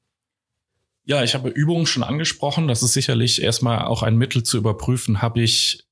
Ja, 1.04 1.24
ich 1.24 1.34
habe 1.34 1.50
Übungen 1.50 1.88
schon 1.88 2.04
angesprochen. 2.04 2.68
Das 2.68 2.84
ist 2.84 2.94
sicherlich 2.94 3.42
erstmal 3.42 3.86
auch 3.86 4.04
ein 4.04 4.18
Mittel 4.18 4.44
zu 4.44 4.58
überprüfen, 4.58 5.22
habe 5.22 5.42
ich 5.42 5.88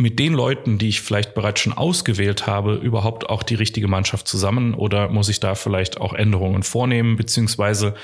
mit 0.00 0.20
den 0.20 0.32
Leuten, 0.32 0.78
die 0.78 0.88
ich 0.88 1.00
vielleicht 1.00 1.34
bereits 1.34 1.60
schon 1.60 1.72
ausgewählt 1.72 2.46
habe, 2.46 2.74
überhaupt 2.74 3.28
auch 3.28 3.42
die 3.42 3.56
richtige 3.56 3.88
Mannschaft 3.88 4.28
zusammen 4.28 4.74
oder 4.74 5.08
muss 5.08 5.28
ich 5.28 5.40
da 5.40 5.56
vielleicht 5.56 6.00
auch 6.00 6.12
Änderungen 6.12 6.62
vornehmen, 6.62 7.16
beziehungsweise 7.16 7.94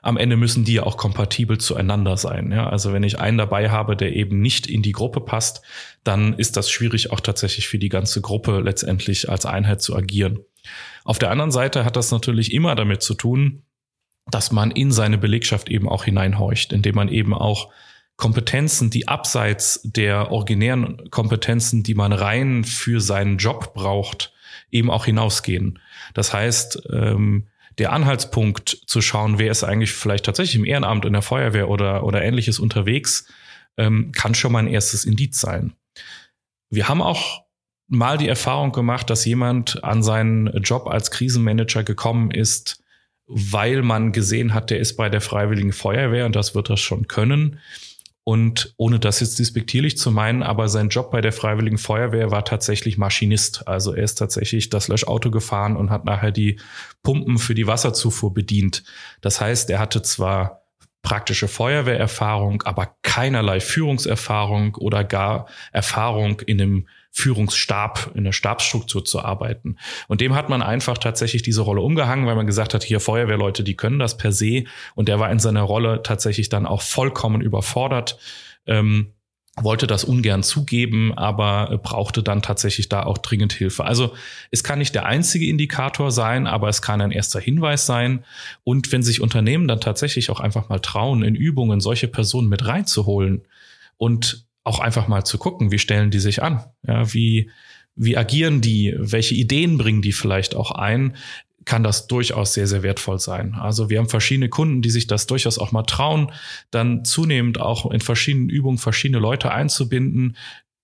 am 0.00 0.16
Ende 0.16 0.36
müssen 0.36 0.64
die 0.64 0.74
ja 0.74 0.82
auch 0.84 0.96
kompatibel 0.96 1.58
zueinander 1.58 2.16
sein. 2.16 2.50
Ja? 2.50 2.68
Also 2.68 2.94
wenn 2.94 3.02
ich 3.02 3.20
einen 3.20 3.36
dabei 3.36 3.68
habe, 3.70 3.96
der 3.96 4.16
eben 4.16 4.40
nicht 4.40 4.66
in 4.66 4.82
die 4.82 4.92
Gruppe 4.92 5.20
passt, 5.20 5.60
dann 6.04 6.32
ist 6.32 6.56
das 6.56 6.70
schwierig 6.70 7.12
auch 7.12 7.20
tatsächlich 7.20 7.68
für 7.68 7.78
die 7.78 7.90
ganze 7.90 8.22
Gruppe 8.22 8.60
letztendlich 8.60 9.28
als 9.28 9.44
Einheit 9.44 9.82
zu 9.82 9.94
agieren. 9.94 10.40
Auf 11.04 11.18
der 11.18 11.30
anderen 11.30 11.52
Seite 11.52 11.84
hat 11.84 11.96
das 11.96 12.10
natürlich 12.10 12.54
immer 12.54 12.74
damit 12.74 13.02
zu 13.02 13.14
tun, 13.14 13.62
dass 14.30 14.52
man 14.52 14.70
in 14.70 14.90
seine 14.90 15.18
Belegschaft 15.18 15.68
eben 15.68 15.88
auch 15.88 16.04
hineinhorcht, 16.04 16.72
indem 16.72 16.94
man 16.94 17.08
eben 17.08 17.34
auch 17.34 17.70
Kompetenzen, 18.16 18.90
die 18.90 19.08
abseits 19.08 19.80
der 19.84 20.30
originären 20.30 21.10
Kompetenzen, 21.10 21.82
die 21.82 21.94
man 21.94 22.12
rein 22.12 22.64
für 22.64 23.00
seinen 23.00 23.38
Job 23.38 23.74
braucht, 23.74 24.32
eben 24.70 24.90
auch 24.90 25.06
hinausgehen. 25.06 25.78
Das 26.14 26.32
heißt, 26.32 26.88
ähm, 26.92 27.48
der 27.78 27.92
Anhaltspunkt 27.92 28.68
zu 28.86 29.00
schauen, 29.00 29.38
wer 29.38 29.50
ist 29.50 29.64
eigentlich 29.64 29.92
vielleicht 29.92 30.26
tatsächlich 30.26 30.56
im 30.56 30.64
Ehrenamt 30.64 31.04
in 31.04 31.14
der 31.14 31.22
Feuerwehr 31.22 31.68
oder, 31.68 32.04
oder 32.04 32.22
ähnliches 32.22 32.58
unterwegs, 32.58 33.26
ähm, 33.76 34.12
kann 34.12 34.34
schon 34.34 34.52
mal 34.52 34.60
ein 34.60 34.68
erstes 34.68 35.04
Indiz 35.04 35.40
sein. 35.40 35.72
Wir 36.68 36.88
haben 36.88 37.02
auch 37.02 37.42
mal 37.88 38.18
die 38.18 38.28
Erfahrung 38.28 38.72
gemacht, 38.72 39.10
dass 39.10 39.24
jemand 39.24 39.82
an 39.84 40.02
seinen 40.02 40.48
Job 40.62 40.86
als 40.86 41.10
Krisenmanager 41.10 41.82
gekommen 41.82 42.30
ist, 42.30 42.82
weil 43.26 43.82
man 43.82 44.12
gesehen 44.12 44.54
hat, 44.54 44.70
der 44.70 44.78
ist 44.78 44.96
bei 44.96 45.08
der 45.08 45.20
Freiwilligen 45.20 45.72
Feuerwehr 45.72 46.26
und 46.26 46.36
das 46.36 46.54
wird 46.54 46.70
er 46.70 46.76
schon 46.76 47.08
können. 47.08 47.60
Und 48.24 48.74
ohne 48.76 49.00
das 49.00 49.18
jetzt 49.18 49.40
despektierlich 49.40 49.98
zu 49.98 50.12
meinen, 50.12 50.44
aber 50.44 50.68
sein 50.68 50.90
Job 50.90 51.10
bei 51.10 51.20
der 51.20 51.32
Freiwilligen 51.32 51.78
Feuerwehr 51.78 52.30
war 52.30 52.44
tatsächlich 52.44 52.96
Maschinist. 52.96 53.66
Also 53.66 53.94
er 53.94 54.04
ist 54.04 54.14
tatsächlich 54.14 54.70
das 54.70 54.86
Löschauto 54.86 55.32
gefahren 55.32 55.76
und 55.76 55.90
hat 55.90 56.04
nachher 56.04 56.30
die 56.30 56.60
Pumpen 57.02 57.38
für 57.38 57.54
die 57.54 57.66
Wasserzufuhr 57.66 58.32
bedient. 58.32 58.84
Das 59.22 59.40
heißt, 59.40 59.70
er 59.70 59.80
hatte 59.80 60.02
zwar 60.02 60.62
praktische 61.02 61.48
Feuerwehrerfahrung, 61.48 62.62
aber 62.62 62.94
keinerlei 63.02 63.58
Führungserfahrung 63.58 64.76
oder 64.76 65.02
gar 65.02 65.48
Erfahrung 65.72 66.40
in 66.40 66.58
dem 66.58 66.86
Führungsstab, 67.12 68.12
in 68.14 68.24
der 68.24 68.32
Stabsstruktur 68.32 69.04
zu 69.04 69.20
arbeiten. 69.22 69.76
Und 70.08 70.22
dem 70.22 70.34
hat 70.34 70.48
man 70.48 70.62
einfach 70.62 70.96
tatsächlich 70.96 71.42
diese 71.42 71.60
Rolle 71.60 71.82
umgehangen, 71.82 72.26
weil 72.26 72.34
man 72.34 72.46
gesagt 72.46 72.72
hat, 72.72 72.82
hier 72.82 73.00
Feuerwehrleute, 73.00 73.62
die 73.62 73.76
können 73.76 73.98
das 73.98 74.16
per 74.16 74.32
se. 74.32 74.64
Und 74.94 75.08
der 75.08 75.20
war 75.20 75.30
in 75.30 75.38
seiner 75.38 75.62
Rolle 75.62 76.02
tatsächlich 76.02 76.48
dann 76.48 76.64
auch 76.66 76.80
vollkommen 76.80 77.42
überfordert. 77.42 78.18
Ähm, 78.66 79.12
wollte 79.60 79.86
das 79.86 80.04
ungern 80.04 80.42
zugeben, 80.42 81.12
aber 81.12 81.78
brauchte 81.82 82.22
dann 82.22 82.40
tatsächlich 82.40 82.88
da 82.88 83.02
auch 83.02 83.18
dringend 83.18 83.52
Hilfe. 83.52 83.84
Also 83.84 84.14
es 84.50 84.64
kann 84.64 84.78
nicht 84.78 84.94
der 84.94 85.04
einzige 85.04 85.46
Indikator 85.46 86.10
sein, 86.10 86.46
aber 86.46 86.70
es 86.70 86.80
kann 86.80 87.02
ein 87.02 87.10
erster 87.10 87.38
Hinweis 87.38 87.84
sein. 87.84 88.24
Und 88.64 88.90
wenn 88.92 89.02
sich 89.02 89.20
Unternehmen 89.20 89.68
dann 89.68 89.80
tatsächlich 89.80 90.30
auch 90.30 90.40
einfach 90.40 90.70
mal 90.70 90.80
trauen, 90.80 91.22
in 91.22 91.34
Übungen 91.34 91.80
solche 91.80 92.08
Personen 92.08 92.48
mit 92.48 92.66
reinzuholen 92.66 93.42
und 93.98 94.46
auch 94.64 94.80
einfach 94.80 95.08
mal 95.08 95.24
zu 95.24 95.38
gucken, 95.38 95.72
wie 95.72 95.78
stellen 95.78 96.10
die 96.10 96.20
sich 96.20 96.42
an? 96.42 96.64
Ja, 96.86 97.12
wie, 97.12 97.50
wie 97.94 98.16
agieren 98.16 98.60
die? 98.60 98.94
Welche 98.96 99.34
Ideen 99.34 99.78
bringen 99.78 100.02
die 100.02 100.12
vielleicht 100.12 100.54
auch 100.54 100.70
ein? 100.70 101.16
kann 101.64 101.82
das 101.82 102.06
durchaus 102.06 102.54
sehr, 102.54 102.66
sehr 102.66 102.82
wertvoll 102.82 103.18
sein. 103.18 103.54
Also 103.54 103.90
wir 103.90 103.98
haben 103.98 104.08
verschiedene 104.08 104.48
Kunden, 104.48 104.82
die 104.82 104.90
sich 104.90 105.06
das 105.06 105.26
durchaus 105.26 105.58
auch 105.58 105.72
mal 105.72 105.84
trauen, 105.84 106.32
dann 106.70 107.04
zunehmend 107.04 107.60
auch 107.60 107.90
in 107.90 108.00
verschiedenen 108.00 108.48
Übungen 108.48 108.78
verschiedene 108.78 109.20
Leute 109.20 109.52
einzubinden, 109.52 110.36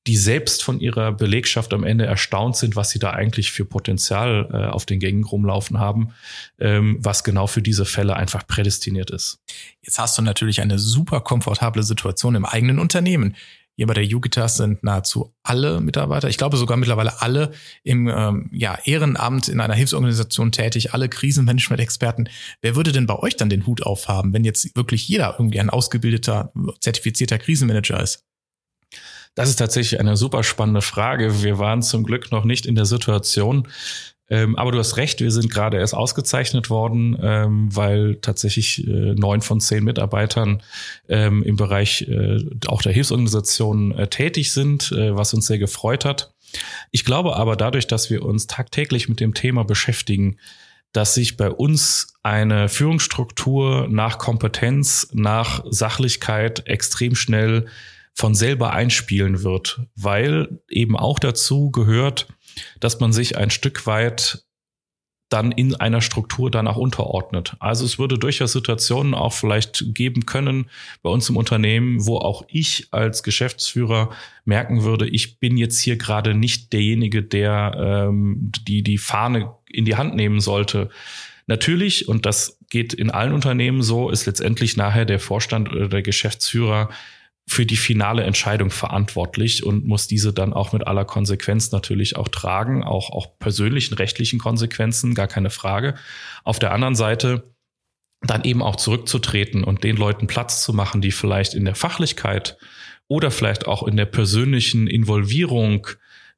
die 0.06 0.16
selbst 0.16 0.62
von 0.62 0.80
ihrer 0.80 1.12
Belegschaft 1.12 1.74
am 1.74 1.84
Ende 1.84 2.06
erstaunt 2.06 2.56
sind, 2.56 2.76
was 2.76 2.90
sie 2.90 2.98
da 2.98 3.10
eigentlich 3.10 3.50
für 3.50 3.66
Potenzial 3.66 4.48
äh, 4.52 4.56
auf 4.68 4.86
den 4.86 5.00
Gängen 5.00 5.24
rumlaufen 5.24 5.78
haben, 5.78 6.14
ähm, 6.58 6.96
was 7.00 7.24
genau 7.24 7.46
für 7.46 7.60
diese 7.60 7.84
Fälle 7.84 8.16
einfach 8.16 8.46
prädestiniert 8.46 9.10
ist. 9.10 9.40
Jetzt 9.82 9.98
hast 9.98 10.16
du 10.16 10.22
natürlich 10.22 10.62
eine 10.62 10.78
super 10.78 11.20
komfortable 11.20 11.82
Situation 11.82 12.36
im 12.36 12.46
eigenen 12.46 12.78
Unternehmen. 12.78 13.36
Hier 13.78 13.86
bei 13.86 13.94
der 13.94 14.04
Jugitas 14.04 14.56
sind 14.56 14.82
nahezu 14.82 15.32
alle 15.44 15.80
Mitarbeiter, 15.80 16.28
ich 16.28 16.36
glaube 16.36 16.56
sogar 16.56 16.76
mittlerweile 16.76 17.22
alle 17.22 17.52
im 17.84 18.08
ähm, 18.08 18.50
ja, 18.52 18.76
Ehrenamt 18.84 19.46
in 19.46 19.60
einer 19.60 19.74
Hilfsorganisation 19.74 20.50
tätig, 20.50 20.94
alle 20.94 21.08
Krisenmanagement-Experten. 21.08 22.28
Wer 22.60 22.74
würde 22.74 22.90
denn 22.90 23.06
bei 23.06 23.14
euch 23.14 23.36
dann 23.36 23.48
den 23.48 23.66
Hut 23.66 23.84
aufhaben, 23.84 24.32
wenn 24.32 24.42
jetzt 24.42 24.74
wirklich 24.74 25.06
jeder 25.06 25.36
irgendwie 25.38 25.60
ein 25.60 25.70
ausgebildeter, 25.70 26.52
zertifizierter 26.80 27.38
Krisenmanager 27.38 28.02
ist? 28.02 28.24
Das 29.36 29.48
ist 29.48 29.60
tatsächlich 29.60 30.00
eine 30.00 30.16
super 30.16 30.42
spannende 30.42 30.82
Frage. 30.82 31.44
Wir 31.44 31.60
waren 31.60 31.80
zum 31.80 32.02
Glück 32.02 32.32
noch 32.32 32.44
nicht 32.44 32.66
in 32.66 32.74
der 32.74 32.84
Situation, 32.84 33.68
ähm, 34.30 34.56
aber 34.56 34.72
du 34.72 34.78
hast 34.78 34.96
recht, 34.96 35.20
wir 35.20 35.30
sind 35.30 35.50
gerade 35.50 35.78
erst 35.78 35.94
ausgezeichnet 35.94 36.68
worden, 36.68 37.18
ähm, 37.22 37.74
weil 37.74 38.16
tatsächlich 38.16 38.86
äh, 38.86 39.14
neun 39.14 39.40
von 39.40 39.60
zehn 39.60 39.84
Mitarbeitern 39.84 40.62
ähm, 41.08 41.42
im 41.42 41.56
Bereich 41.56 42.02
äh, 42.02 42.38
auch 42.66 42.82
der 42.82 42.92
Hilfsorganisationen 42.92 43.92
äh, 43.92 44.08
tätig 44.08 44.52
sind, 44.52 44.92
äh, 44.92 45.16
was 45.16 45.32
uns 45.32 45.46
sehr 45.46 45.58
gefreut 45.58 46.04
hat. 46.04 46.34
Ich 46.90 47.04
glaube 47.04 47.36
aber 47.36 47.56
dadurch, 47.56 47.86
dass 47.86 48.10
wir 48.10 48.22
uns 48.22 48.46
tagtäglich 48.46 49.08
mit 49.08 49.20
dem 49.20 49.34
Thema 49.34 49.64
beschäftigen, 49.64 50.38
dass 50.92 51.14
sich 51.14 51.36
bei 51.36 51.50
uns 51.50 52.14
eine 52.22 52.68
Führungsstruktur 52.68 53.88
nach 53.90 54.18
Kompetenz, 54.18 55.08
nach 55.12 55.64
Sachlichkeit 55.68 56.66
extrem 56.66 57.14
schnell 57.14 57.66
von 58.14 58.34
selber 58.34 58.72
einspielen 58.72 59.42
wird, 59.42 59.80
weil 59.94 60.60
eben 60.68 60.96
auch 60.96 61.18
dazu 61.18 61.70
gehört, 61.70 62.26
dass 62.80 63.00
man 63.00 63.12
sich 63.12 63.36
ein 63.36 63.50
Stück 63.50 63.86
weit 63.86 64.44
dann 65.28 65.52
in 65.52 65.74
einer 65.74 66.00
Struktur 66.00 66.50
danach 66.50 66.76
unterordnet. 66.76 67.54
Also 67.58 67.84
es 67.84 67.98
würde 67.98 68.18
durchaus 68.18 68.52
Situationen 68.52 69.14
auch 69.14 69.34
vielleicht 69.34 69.94
geben 69.94 70.24
können 70.24 70.70
bei 71.02 71.10
uns 71.10 71.28
im 71.28 71.36
Unternehmen, 71.36 72.06
wo 72.06 72.16
auch 72.16 72.44
ich 72.48 72.88
als 72.92 73.22
Geschäftsführer 73.22 74.10
merken 74.44 74.84
würde, 74.84 75.06
ich 75.06 75.38
bin 75.38 75.58
jetzt 75.58 75.80
hier 75.80 75.96
gerade 75.96 76.34
nicht 76.34 76.72
derjenige, 76.72 77.22
der 77.22 78.08
ähm, 78.08 78.50
die 78.66 78.82
die 78.82 78.98
Fahne 78.98 79.54
in 79.70 79.84
die 79.84 79.96
Hand 79.96 80.16
nehmen 80.16 80.40
sollte. 80.40 80.88
Natürlich, 81.46 82.08
und 82.08 82.24
das 82.26 82.58
geht 82.70 82.92
in 82.92 83.10
allen 83.10 83.32
Unternehmen 83.32 83.82
so, 83.82 84.10
ist 84.10 84.26
letztendlich 84.26 84.76
nachher 84.76 85.04
der 85.04 85.20
Vorstand 85.20 85.70
oder 85.70 85.88
der 85.88 86.02
Geschäftsführer 86.02 86.90
für 87.48 87.64
die 87.64 87.76
finale 87.76 88.24
Entscheidung 88.24 88.70
verantwortlich 88.70 89.64
und 89.64 89.86
muss 89.86 90.06
diese 90.06 90.34
dann 90.34 90.52
auch 90.52 90.72
mit 90.72 90.86
aller 90.86 91.06
Konsequenz 91.06 91.72
natürlich 91.72 92.16
auch 92.16 92.28
tragen, 92.28 92.84
auch, 92.84 93.10
auch 93.10 93.38
persönlichen, 93.38 93.94
rechtlichen 93.94 94.38
Konsequenzen, 94.38 95.14
gar 95.14 95.28
keine 95.28 95.48
Frage. 95.48 95.94
Auf 96.44 96.58
der 96.58 96.72
anderen 96.72 96.94
Seite 96.94 97.54
dann 98.20 98.44
eben 98.44 98.62
auch 98.62 98.76
zurückzutreten 98.76 99.64
und 99.64 99.82
den 99.82 99.96
Leuten 99.96 100.26
Platz 100.26 100.62
zu 100.62 100.74
machen, 100.74 101.00
die 101.00 101.10
vielleicht 101.10 101.54
in 101.54 101.64
der 101.64 101.74
Fachlichkeit 101.74 102.58
oder 103.06 103.30
vielleicht 103.30 103.66
auch 103.66 103.82
in 103.82 103.96
der 103.96 104.06
persönlichen 104.06 104.86
Involvierung 104.86 105.86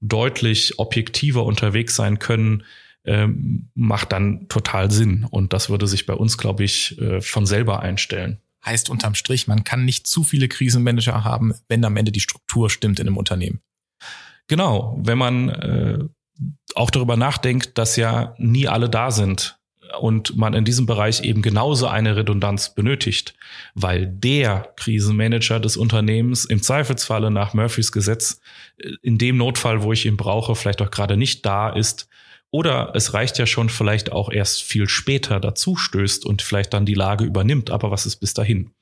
deutlich 0.01 0.79
objektiver 0.79 1.45
unterwegs 1.45 1.97
sein 1.97 2.21
können, 2.21 2.63
ähm, 3.05 3.69
macht 3.75 4.13
dann 4.13 4.47
total 4.49 4.91
Sinn. 4.93 5.27
Und 5.29 5.53
das 5.53 5.71
würde 5.71 5.89
sich 5.89 6.07
bei 6.07 6.15
uns, 6.15 6.39
glaube 6.39 6.63
ich, 6.63 7.01
äh, 7.01 7.21
von 7.21 7.47
selber 7.47 7.81
einstellen. 7.81 8.39
Heißt 8.65 8.91
unterm 8.91 9.15
Strich, 9.15 9.47
man 9.47 9.65
kann 9.65 9.85
nicht 9.85 10.07
zu 10.07 10.23
viele 10.23 10.49
Krisenmanager 10.49 11.25
haben, 11.25 11.55
wenn 11.69 11.85
am 11.85 11.97
Ende 11.97 12.13
die 12.13 12.21
Struktur 12.21 12.71
stimmt 12.71 13.01
in 13.01 13.07
einem 13.07 13.17
Unternehmen. 13.17 13.61
Genau, 14.49 14.99
wenn 15.01 15.19
man 15.19 15.49
äh, 15.49 15.99
auch 16.75 16.91
darüber 16.91 17.17
nachdenkt, 17.17 17.79
dass 17.79 17.97
ja 17.97 18.35
nie 18.39 18.69
alle 18.69 18.91
da 18.91 19.11
sind 19.11 19.61
und 19.99 20.37
man 20.37 20.55
in 20.55 20.65
diesem 20.65 20.87
Bereich 20.87 21.23
eben 21.23 21.43
genauso 21.43 21.87
eine 21.87 22.17
Redundanz 22.17 22.75
benötigt, 22.75 23.35
weil 23.75 24.07
der 24.07 24.73
Krisenmanager 24.77 25.61
des 25.61 25.77
Unternehmens 25.77 26.45
im 26.45 26.63
Zweifelsfalle 26.63 27.31
nach 27.31 27.55
Murphys 27.55 27.93
Gesetz 27.93 28.41
äh, 28.79 28.91
in 29.03 29.19
dem 29.19 29.37
Notfall, 29.37 29.83
wo 29.83 29.93
ich 29.93 30.07
ihn 30.07 30.17
brauche, 30.17 30.55
vielleicht 30.55 30.83
auch 30.83 30.91
gerade 30.91 31.17
nicht 31.17 31.47
da 31.47 31.71
ist 31.71 32.09
oder 32.51 32.93
es 32.95 33.15
reicht 33.15 33.39
ja 33.39 33.47
schon 33.47 33.69
vielleicht 33.69 34.11
auch 34.13 34.31
erst 34.31 34.63
viel 34.63 34.89
später 34.89 35.39
dazu 35.39 35.77
stößt 35.77 36.27
und 36.27 36.43
vielleicht 36.43 36.75
dann 36.75 36.85
die 36.85 36.95
Lage 36.95 37.25
übernimmt. 37.25 37.71
Aber 37.71 37.91
was 37.91 38.07
ist 38.07 38.17
bis 38.17 38.35
dahin? 38.35 38.73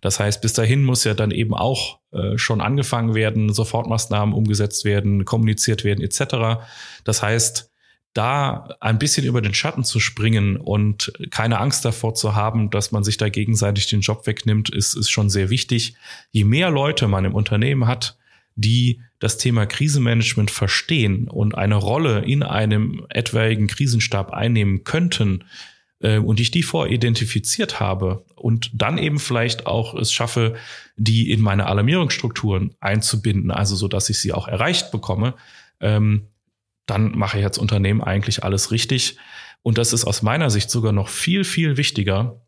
Das 0.00 0.18
heißt, 0.18 0.40
bis 0.40 0.54
dahin 0.54 0.82
muss 0.82 1.04
ja 1.04 1.12
dann 1.12 1.30
eben 1.30 1.54
auch 1.54 1.98
äh, 2.12 2.38
schon 2.38 2.62
angefangen 2.62 3.14
werden, 3.14 3.52
Sofortmaßnahmen 3.52 4.34
umgesetzt 4.34 4.86
werden, 4.86 5.26
kommuniziert 5.26 5.84
werden 5.84 6.02
etc. 6.02 6.62
Das 7.04 7.22
heißt, 7.22 7.70
da 8.14 8.68
ein 8.80 8.98
bisschen 8.98 9.24
über 9.24 9.40
den 9.40 9.54
Schatten 9.54 9.84
zu 9.84 10.00
springen 10.00 10.56
und 10.56 11.12
keine 11.30 11.58
Angst 11.60 11.84
davor 11.84 12.14
zu 12.14 12.34
haben, 12.34 12.70
dass 12.70 12.90
man 12.90 13.04
sich 13.04 13.18
da 13.18 13.28
gegenseitig 13.28 13.86
den 13.88 14.00
Job 14.00 14.26
wegnimmt, 14.26 14.70
ist, 14.70 14.94
ist 14.94 15.10
schon 15.10 15.30
sehr 15.30 15.50
wichtig. 15.50 15.94
Je 16.32 16.44
mehr 16.44 16.70
Leute 16.70 17.06
man 17.06 17.24
im 17.24 17.34
Unternehmen 17.34 17.86
hat, 17.86 18.16
die 18.56 19.00
das 19.18 19.38
Thema 19.38 19.66
Krisenmanagement 19.66 20.50
verstehen 20.50 21.28
und 21.28 21.54
eine 21.56 21.76
Rolle 21.76 22.24
in 22.24 22.42
einem 22.42 23.06
etwaigen 23.10 23.66
Krisenstab 23.66 24.32
einnehmen 24.32 24.84
könnten 24.84 25.44
äh, 26.00 26.18
und 26.18 26.40
ich 26.40 26.50
die 26.50 26.62
voridentifiziert 26.62 27.80
habe 27.80 28.24
und 28.34 28.70
dann 28.74 28.98
eben 28.98 29.18
vielleicht 29.18 29.66
auch 29.66 29.94
es 29.94 30.12
schaffe, 30.12 30.56
die 30.96 31.30
in 31.30 31.40
meine 31.40 31.66
Alarmierungsstrukturen 31.66 32.74
einzubinden, 32.80 33.50
also 33.50 33.76
so, 33.76 33.88
dass 33.88 34.10
ich 34.10 34.18
sie 34.18 34.32
auch 34.32 34.48
erreicht 34.48 34.90
bekomme, 34.90 35.34
ähm, 35.80 36.26
dann 36.86 37.16
mache 37.16 37.38
ich 37.38 37.44
als 37.44 37.58
Unternehmen 37.58 38.02
eigentlich 38.02 38.42
alles 38.42 38.70
richtig. 38.72 39.16
Und 39.62 39.78
das 39.78 39.92
ist 39.92 40.04
aus 40.04 40.22
meiner 40.22 40.50
Sicht 40.50 40.70
sogar 40.70 40.92
noch 40.92 41.08
viel, 41.08 41.44
viel 41.44 41.76
wichtiger, 41.76 42.40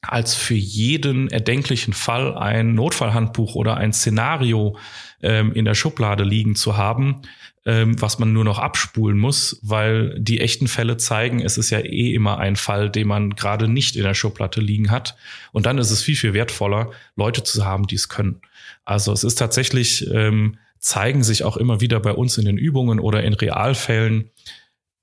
als 0.00 0.34
für 0.34 0.54
jeden 0.54 1.28
erdenklichen 1.28 1.92
Fall 1.92 2.36
ein 2.36 2.74
Notfallhandbuch 2.74 3.54
oder 3.54 3.76
ein 3.76 3.92
Szenario 3.92 4.76
ähm, 5.22 5.52
in 5.52 5.64
der 5.64 5.74
Schublade 5.74 6.22
liegen 6.22 6.54
zu 6.54 6.76
haben, 6.76 7.22
ähm, 7.66 8.00
was 8.00 8.18
man 8.18 8.32
nur 8.32 8.44
noch 8.44 8.58
abspulen 8.58 9.18
muss, 9.18 9.58
weil 9.62 10.18
die 10.18 10.40
echten 10.40 10.68
Fälle 10.68 10.96
zeigen, 10.96 11.40
es 11.40 11.58
ist 11.58 11.70
ja 11.70 11.80
eh 11.80 12.14
immer 12.14 12.38
ein 12.38 12.56
Fall, 12.56 12.90
den 12.90 13.08
man 13.08 13.30
gerade 13.30 13.66
nicht 13.66 13.96
in 13.96 14.04
der 14.04 14.14
Schublade 14.14 14.60
liegen 14.60 14.90
hat. 14.90 15.16
Und 15.52 15.66
dann 15.66 15.78
ist 15.78 15.90
es 15.90 16.02
viel, 16.02 16.16
viel 16.16 16.32
wertvoller, 16.32 16.90
Leute 17.16 17.42
zu 17.42 17.64
haben, 17.64 17.86
die 17.86 17.96
es 17.96 18.08
können. 18.08 18.40
Also 18.84 19.12
es 19.12 19.24
ist 19.24 19.36
tatsächlich, 19.36 20.08
ähm, 20.12 20.58
zeigen 20.78 21.24
sich 21.24 21.42
auch 21.42 21.56
immer 21.56 21.80
wieder 21.80 21.98
bei 21.98 22.12
uns 22.12 22.38
in 22.38 22.44
den 22.44 22.56
Übungen 22.56 23.00
oder 23.00 23.24
in 23.24 23.34
Realfällen, 23.34 24.30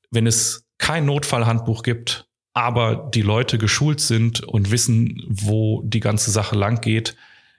wenn 0.10 0.26
es 0.26 0.66
kein 0.78 1.06
Notfallhandbuch 1.06 1.84
gibt, 1.84 2.28
aber 2.56 3.12
die 3.14 3.22
Leute 3.22 3.58
geschult 3.58 4.00
sind 4.00 4.40
und 4.40 4.72
wissen, 4.72 5.22
wo 5.28 5.84
die 5.84 6.00
ganze 6.00 6.32
Sache 6.32 6.56
lang 6.56 6.80
geht, 6.80 7.16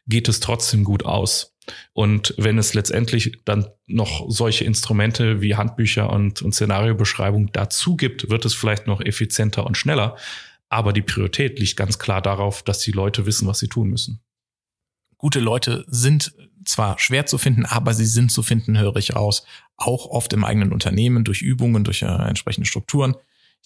geht 0.07 0.27
es 0.27 0.41
trotzdem 0.41 0.85
gut 0.85 1.05
aus. 1.05 1.55
Und 1.93 2.35
wenn 2.39 2.57
es 2.57 2.73
letztendlich 2.73 3.41
dann 3.45 3.67
noch 3.87 4.25
solche 4.31 4.65
Instrumente 4.65 5.43
wie 5.43 5.55
Handbücher 5.55 6.11
und, 6.11 6.41
und 6.41 6.55
Szenariobeschreibung 6.55 7.53
dazu 7.53 7.97
gibt, 7.97 8.31
wird 8.31 8.47
es 8.47 8.55
vielleicht 8.55 8.87
noch 8.87 9.03
effizienter 9.03 9.67
und 9.67 9.77
schneller. 9.77 10.17
Aber 10.71 10.95
die 10.95 11.03
Priorität 11.03 11.59
liegt 11.59 11.77
ganz 11.77 11.99
klar 11.99 12.23
darauf, 12.23 12.63
dass 12.63 12.79
die 12.79 12.93
Leute 12.93 13.27
wissen, 13.27 13.47
was 13.47 13.59
sie 13.59 13.69
tun 13.69 13.89
müssen. 13.89 14.23
Gute 15.19 15.41
Leute 15.41 15.85
sind 15.89 16.33
zwar 16.65 16.99
schwer 16.99 17.27
zu 17.27 17.37
finden, 17.37 17.67
aber 17.67 17.93
sie 17.93 18.07
sind 18.07 18.33
zu 18.33 18.43
finden, 18.43 18.79
höre 18.79 18.97
ich 18.97 19.15
raus. 19.15 19.45
Auch 19.77 20.07
oft 20.07 20.33
im 20.33 20.45
eigenen 20.45 20.73
Unternehmen, 20.73 21.25
durch 21.25 21.43
Übungen, 21.43 21.85
durch 21.85 22.01
äh, 22.01 22.07
entsprechende 22.07 22.67
Strukturen. 22.67 23.15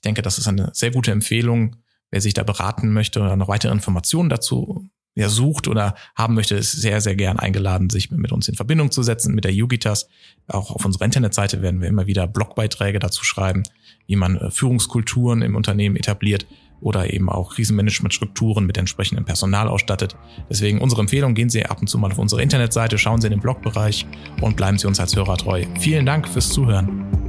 Ich 0.01 0.03
denke, 0.03 0.23
das 0.23 0.39
ist 0.39 0.49
eine 0.49 0.71
sehr 0.73 0.91
gute 0.91 1.11
Empfehlung. 1.11 1.77
Wer 2.11 2.23
sich 2.23 2.33
da 2.33 2.43
beraten 2.43 2.91
möchte 2.91 3.21
oder 3.21 3.37
noch 3.37 3.49
weitere 3.49 3.71
Informationen 3.71 4.31
dazu 4.31 4.89
ja, 5.15 5.29
sucht 5.29 5.69
oder 5.69 5.95
haben 6.17 6.35
möchte, 6.35 6.55
ist 6.55 6.73
sehr, 6.73 7.03
sehr 7.03 7.17
gern 7.17 7.39
eingeladen, 7.39 7.91
sich 7.91 8.11
mit 8.11 8.33
uns 8.33 8.49
in 8.49 8.55
Verbindung 8.55 8.91
zu 8.91 9.03
setzen 9.03 9.35
mit 9.35 9.45
der 9.45 9.53
Yugitas. 9.53 10.09
Auch 10.47 10.71
auf 10.71 10.87
unserer 10.87 11.05
Internetseite 11.05 11.61
werden 11.61 11.83
wir 11.83 11.89
immer 11.89 12.07
wieder 12.07 12.27
Blogbeiträge 12.27 12.99
dazu 12.99 13.25
schreiben, 13.25 13.63
wie 14.07 14.17
man 14.17 14.39
äh, 14.39 14.51
Führungskulturen 14.51 15.43
im 15.43 15.55
Unternehmen 15.55 15.97
etabliert 15.97 16.47
oder 16.81 17.13
eben 17.13 17.29
auch 17.29 17.55
Krisenmanagementstrukturen 17.55 18.65
mit 18.65 18.79
entsprechendem 18.79 19.27
Personal 19.27 19.69
ausstattet. 19.69 20.17
Deswegen 20.49 20.81
unsere 20.81 21.03
Empfehlung, 21.03 21.35
gehen 21.35 21.51
Sie 21.51 21.67
ab 21.67 21.83
und 21.83 21.89
zu 21.89 21.99
mal 21.99 22.11
auf 22.11 22.19
unsere 22.19 22.43
Internetseite, 22.43 22.97
schauen 22.97 23.21
Sie 23.21 23.27
in 23.27 23.33
den 23.33 23.41
Blogbereich 23.41 24.07
und 24.41 24.57
bleiben 24.57 24.79
Sie 24.79 24.87
uns 24.87 24.99
als 24.99 25.15
Hörer 25.15 25.37
treu. 25.37 25.67
Vielen 25.79 26.07
Dank 26.07 26.27
fürs 26.27 26.49
Zuhören. 26.49 27.20